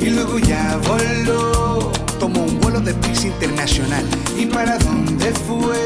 Y 0.00 0.10
luego 0.10 0.38
ya 0.38 0.78
voló, 0.88 1.92
tomó 2.18 2.42
un 2.42 2.58
vuelo 2.60 2.80
de 2.80 2.92
Pixie 2.94 3.28
Internacional. 3.28 4.04
¿Y 4.36 4.46
para 4.46 4.76
dónde 4.78 5.32
fue? 5.46 5.78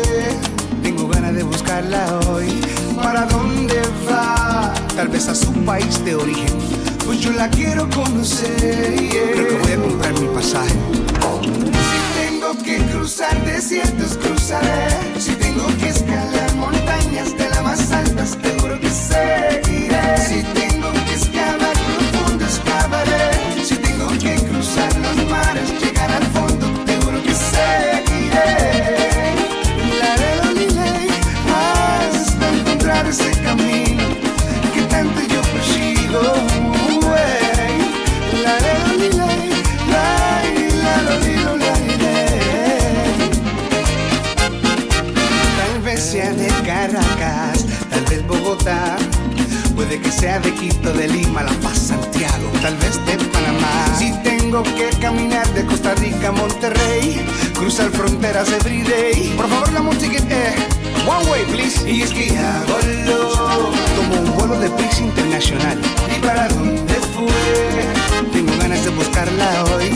Tengo 0.82 1.07
ganas 1.09 1.35
de 1.35 1.43
buscarla 1.43 2.19
hoy. 2.28 2.49
¿Para 2.97 3.27
dónde 3.27 3.81
va? 4.11 4.73
Tal 4.97 5.09
vez 5.09 5.28
a 5.28 5.35
su 5.35 5.53
país 5.65 6.03
de 6.05 6.15
origen. 6.15 6.59
Pues 7.05 7.20
yo 7.20 7.31
la 7.32 7.49
quiero 7.51 7.89
conocer. 7.91 8.95
Creo 9.11 9.49
que 9.49 9.59
voy 9.62 9.73
a 9.73 9.77
comprar 9.77 10.19
mi 10.19 10.28
pasaje. 10.28 10.74
Si 11.73 12.28
tengo 12.28 12.57
que 12.65 12.78
cruzar 12.91 13.45
desiertos, 13.45 14.16
cruzaré 14.16 15.40
altas 17.93 18.37
tengo 18.37 18.79
que 18.81 18.91
ser. 18.91 19.50
que 50.01 50.13
sea 50.13 50.39
de 50.39 50.53
Quito, 50.55 50.93
de 50.93 51.09
Lima, 51.09 51.43
La 51.43 51.53
Paz, 51.61 51.79
Santiago, 51.89 52.51
tal 52.63 52.77
vez 52.77 53.05
de 53.07 53.17
Panamá. 53.27 53.97
Si 53.99 54.13
tengo 54.23 54.63
que 54.63 54.91
caminar 55.01 55.47
de 55.55 55.65
Costa 55.67 55.95
Rica 55.97 56.29
a 56.29 56.33
Monterrey, 56.33 57.21
cruzar 57.55 57.91
fronteras 57.91 58.51
every 58.53 58.83
day. 58.83 59.35
Por 59.37 59.49
favor, 59.49 59.73
la 59.73 59.83
música 59.83 60.19
eh, 60.29 60.55
One 61.07 61.31
way, 61.31 61.45
please. 61.47 61.91
Y 61.91 62.03
es 62.03 62.11
que 62.13 62.37
hago 62.39 62.79
Tomo 63.97 64.21
un 64.23 64.37
vuelo 64.37 64.59
de 64.61 64.71
prisa 64.71 65.03
internacional. 65.03 65.79
¿Y 66.17 66.27
para 66.27 66.49
dónde 66.49 66.95
fue? 67.15 68.31
Tengo 68.33 68.57
ganas 68.59 68.85
de 68.85 68.91
buscarla 68.91 69.65
hoy. 69.65 69.91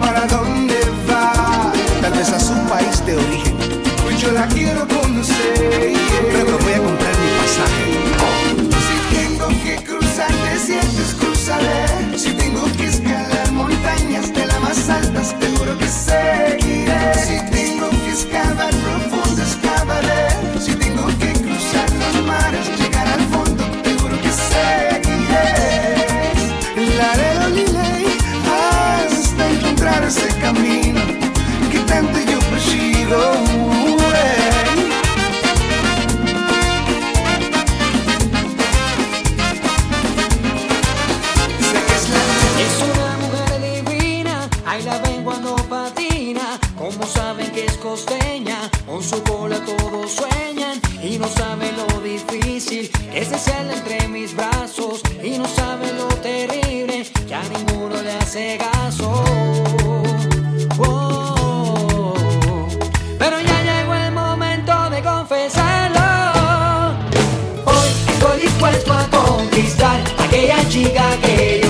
¿Para 0.00 0.26
dónde 0.26 0.78
va? 1.10 1.72
Tal 2.00 2.12
vez 2.12 2.28
a 2.30 2.40
su 2.40 2.54
país 2.68 3.04
de 3.06 3.16
origen. 3.16 3.56
Pues 4.02 4.20
yo 4.20 4.32
la 4.32 4.46
quiero 4.48 4.86
conocer. 4.88 5.94
Creo 6.32 6.46
que 6.46 6.64
voy 6.64 6.72
a 6.72 6.78
comprar 6.78 7.14
mi 7.18 7.30
pasaje 7.40 8.07
si 9.48 9.54
tengo 9.54 9.64
que 9.64 9.82
cruzar 9.82 10.30
desiertos, 10.52 11.14
cruzaré. 11.18 12.18
Si 12.18 12.30
tengo 12.32 12.64
que 12.76 12.86
escalar 12.86 13.50
montañas 13.52 14.30
de 14.34 14.46
las 14.46 14.60
más 14.60 14.90
altas, 14.90 15.34
te 15.38 15.46
juro 15.56 15.78
que 15.78 15.88
seguiré. 15.88 17.14
Si 17.14 17.40
tengo 17.50 17.88
que 17.88 18.10
excavar 18.10 18.70
profundo, 18.70 19.42
excavaré. 19.42 20.60
Si 20.60 20.72
tengo 20.74 21.06
que 21.18 21.32
cruzar 21.32 21.90
los 21.92 22.26
mares, 22.26 22.68
llegar 22.78 23.08
al 23.08 23.20
fondo, 23.32 23.64
te 23.82 23.94
juro 23.94 24.20
que 24.20 24.32
seguiré. 24.32 25.54
La 26.98 27.14
ley 27.48 28.18
hasta 28.44 29.50
encontrar 29.50 30.04
ese 30.04 30.28
camino. 30.40 30.77
Oh. 60.78 62.14
Pero 63.18 63.40
ya 63.40 63.62
llegó 63.62 63.94
el 63.94 64.12
momento 64.12 64.90
de 64.90 65.02
confesarlo. 65.02 65.98
Hoy 67.64 67.88
estoy 68.08 68.40
dispuesto 68.42 68.92
a 68.92 69.04
conquistar 69.10 70.00
a 70.18 70.24
aquella 70.24 70.68
chica 70.68 71.04
que 71.20 71.67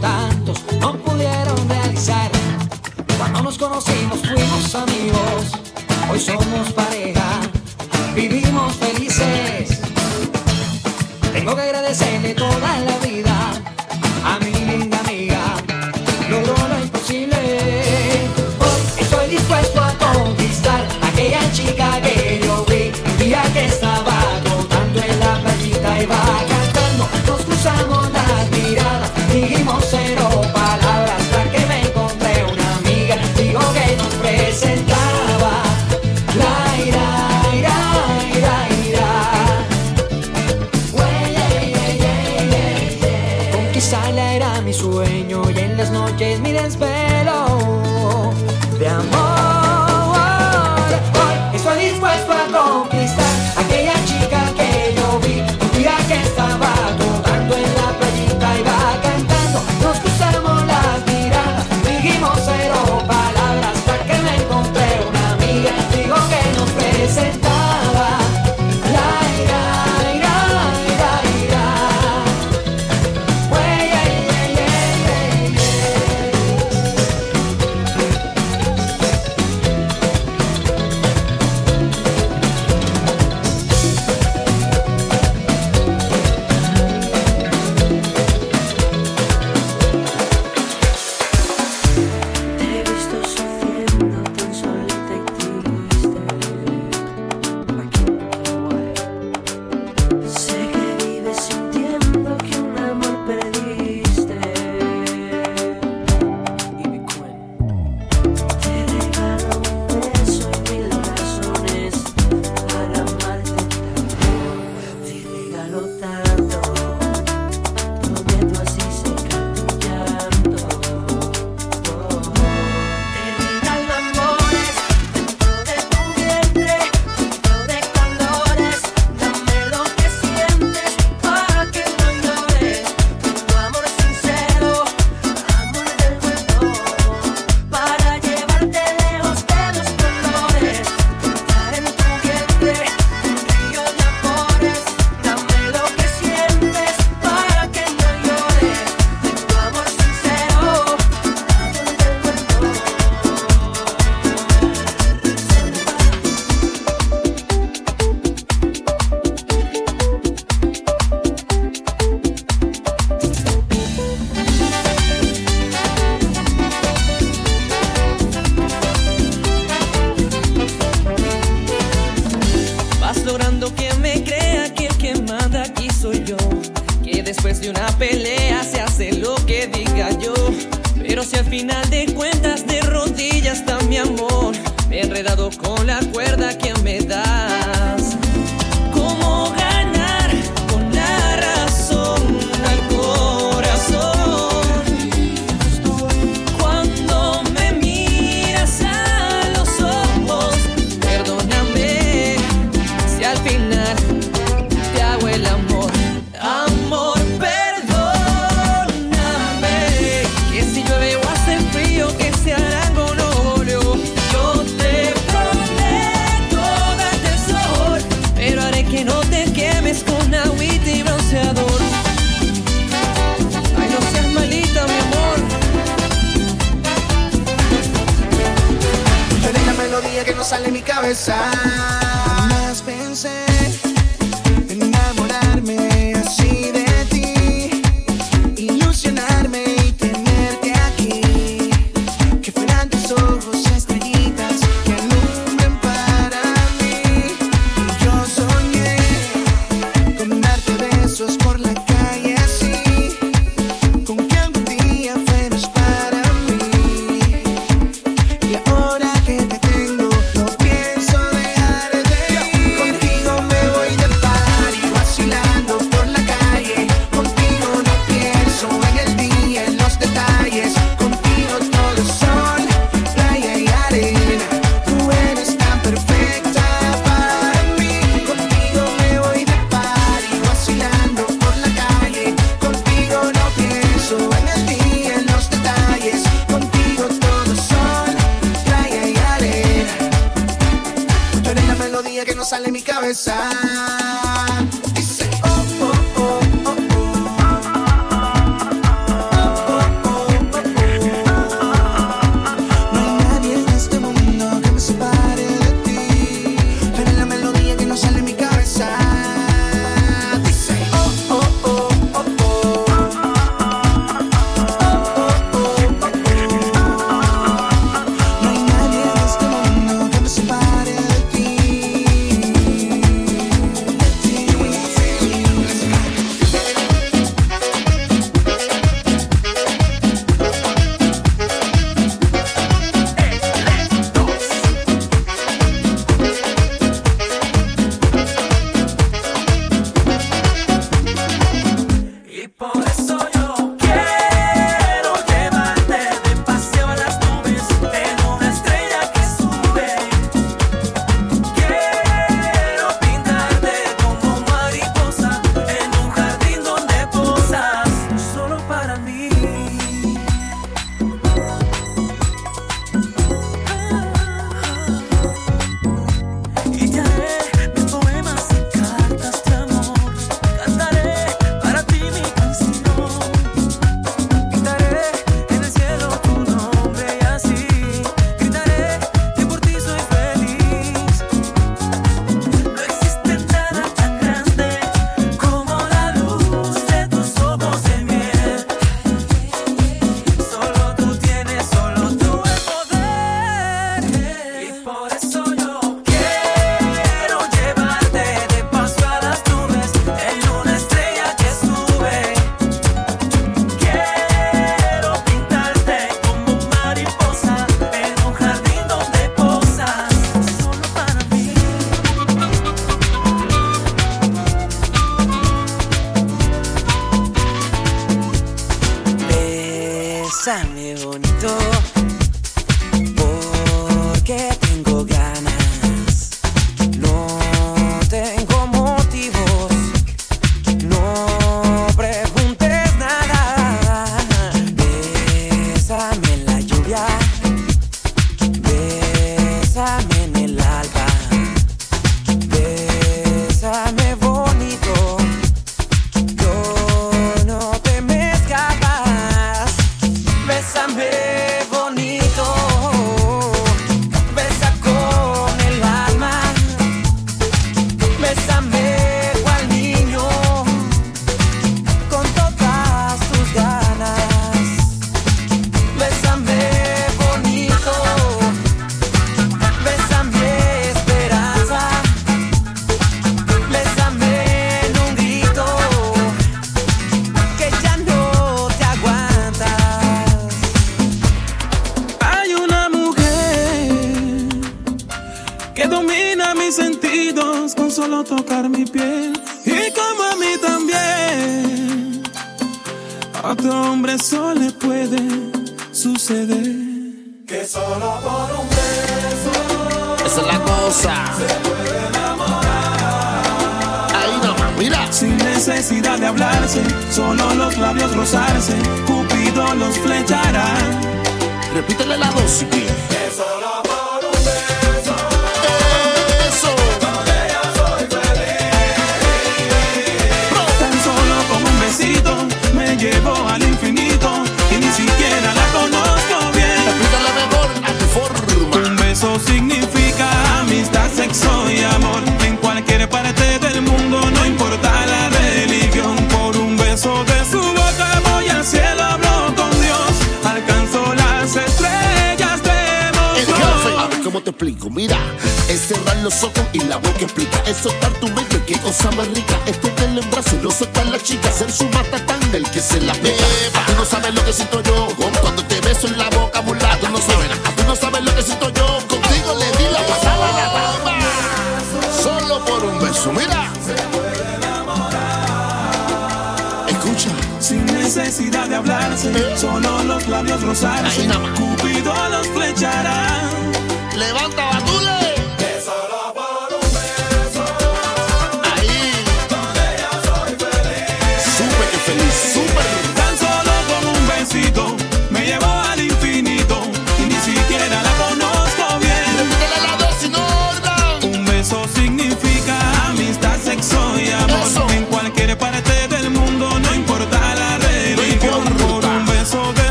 tantos 0.00 0.64
no 0.80 0.96
pudieron 0.96 1.68
realizar. 1.68 2.30
Cuando 3.18 3.42
nos 3.42 3.58
conocimos 3.58 4.20
fuimos 4.20 4.74
amigos, 4.74 5.52
hoy 6.10 6.18
somos 6.18 6.72
pareja, 6.72 7.40
vivimos 8.14 8.72
felices. 8.74 9.80
Tengo 11.32 11.54
que 11.54 11.62
agradecerle 11.62 12.34
toda 12.34 12.80
la 12.80 12.98
vida 12.98 13.03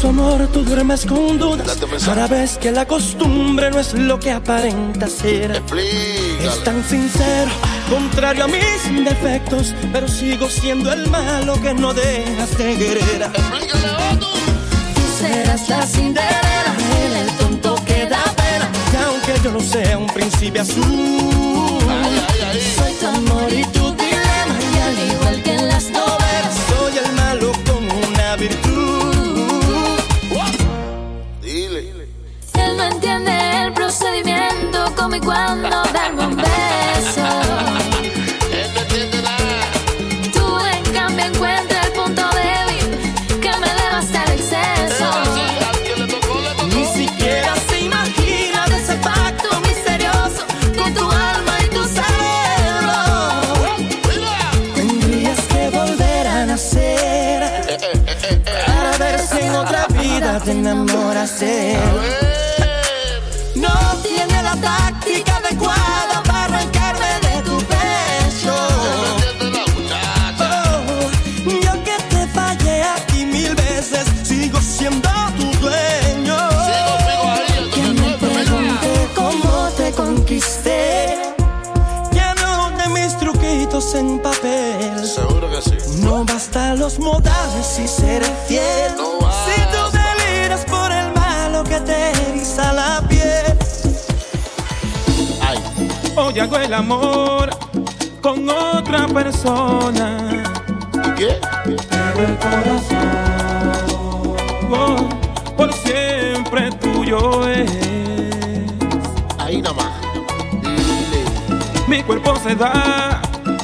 su 0.00 0.08
amor, 0.08 0.46
tú 0.52 0.62
duermes 0.64 1.04
con 1.04 1.38
dudas. 1.38 1.78
Ahora 2.08 2.26
ves 2.26 2.56
que 2.56 2.70
la 2.70 2.86
costumbre 2.86 3.70
no 3.70 3.78
es 3.78 3.92
lo 3.92 4.18
que 4.18 4.30
aparenta 4.30 5.08
ser. 5.08 5.62
Es 6.40 6.64
tan 6.64 6.82
sincero, 6.84 7.50
contrario 7.90 8.44
a 8.44 8.48
mis 8.48 9.04
defectos, 9.04 9.74
pero 9.92 10.08
sigo 10.08 10.48
siendo 10.48 10.90
el 10.92 11.08
malo 11.10 11.60
que 11.60 11.74
no 11.74 11.92
dejas 11.92 12.56
de 12.56 12.76
querer. 12.76 13.30
Tú 14.94 15.02
serás 15.18 15.68
la 15.68 15.86
Cinderela, 15.86 16.76
el 17.20 17.30
tonto 17.36 17.74
que 17.84 18.06
da 18.06 18.24
pena. 18.36 18.70
Y 18.92 18.96
aunque 19.04 19.34
yo 19.44 19.52
no 19.52 19.60
sea 19.60 19.98
un 19.98 20.06
príncipe 20.06 20.60
azul, 20.60 20.82
Soy 22.76 22.92
tu 22.94 23.06
amor 23.06 23.52
y 23.52 23.64
tu 23.66 23.89
y 35.14 35.20
cuando 35.20 35.82
darme 35.92 36.26
un 36.26 36.36
beso. 36.36 37.26
Tú 40.32 40.58
en 40.74 40.84
cambio 40.92 41.24
encuentras 41.26 41.86
el 41.86 41.92
punto 41.92 42.22
débil 42.30 43.40
que 43.40 43.50
me 43.58 43.68
devasta 43.80 44.24
el 44.24 44.32
exceso. 44.32 45.10
Ni 46.74 46.84
siquiera 46.86 47.54
se 47.68 47.80
imagina 47.80 48.66
de 48.68 48.76
ese 48.76 48.94
pacto 48.96 49.60
misterioso 49.60 50.44
con 50.78 50.94
tu 50.94 51.10
alma 51.10 51.54
y 51.64 51.68
tu 51.74 51.84
cerebro. 51.84 52.98
Tendrías 54.74 55.40
que 55.40 55.70
volver 55.70 56.26
a 56.26 56.46
nacer 56.46 57.40
para 58.66 58.98
ver 58.98 59.20
si 59.20 59.38
en 59.40 59.54
otra 59.56 59.86
vida 59.88 60.40
te 60.40 60.52
enamoras 60.52 61.42
Hoy 96.32 96.38
hago 96.38 96.58
el 96.58 96.72
amor 96.72 97.50
con 98.20 98.48
otra 98.48 99.08
persona. 99.08 100.44
¿Qué? 101.16 101.40
Pero 101.64 102.28
el 102.28 102.38
corazón 102.38 103.82
oh, 104.70 105.08
por 105.56 105.72
siempre 105.72 106.70
tuyo 106.80 107.48
es. 107.48 107.68
Ahí 109.38 109.60
nomás. 109.60 109.90
Mi 111.88 112.00
cuerpo 112.04 112.36
se 112.36 112.54
da 112.54 113.20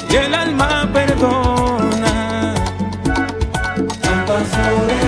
y 0.09 0.15
el 0.17 0.33
alma 0.35 0.89
perdona. 0.91 2.53
Tanta 4.01 4.39
soledad 4.45 5.06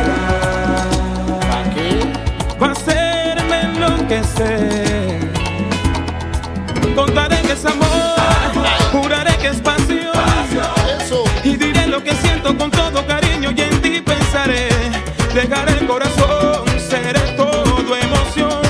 El 15.68 15.86
corazón, 15.88 16.64
seré 16.80 17.20
todo 17.36 17.96
emoción. 17.96 18.62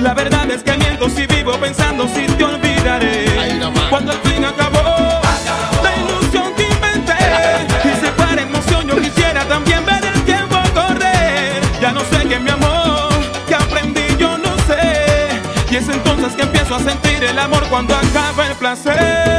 La 0.00 0.14
verdad 0.14 0.50
es 0.50 0.62
que 0.62 0.76
miento 0.76 1.08
si 1.08 1.26
vivo 1.26 1.52
pensando 1.52 2.06
si 2.08 2.26
te 2.26 2.44
olvidaré. 2.44 3.60
Cuando 3.90 4.12
al 4.12 4.18
fin 4.18 4.44
acabó 4.44 5.20
la 5.82 5.96
ilusión 5.96 6.52
que 6.54 6.64
inventé. 6.64 7.14
Y 7.84 8.00
se 8.00 8.10
para 8.12 8.42
emoción, 8.42 8.86
yo 8.86 8.96
quisiera 9.00 9.44
también 9.44 9.84
ver 9.86 10.04
el 10.04 10.22
tiempo 10.24 10.56
correr. 10.74 11.62
Ya 11.80 11.92
no 11.92 12.00
sé 12.00 12.28
qué 12.28 12.38
mi 12.38 12.50
amor, 12.50 13.08
que 13.46 13.54
aprendí 13.54 14.02
yo 14.18 14.36
no 14.38 14.56
sé. 14.66 15.28
Y 15.70 15.76
es 15.76 15.88
entonces 15.88 16.34
que 16.34 16.42
empiezo 16.42 16.76
a 16.76 16.80
sentir 16.80 17.24
el 17.24 17.38
amor 17.38 17.64
cuando 17.68 17.96
acaba 17.96 18.46
el 18.46 18.54
placer. 18.56 19.37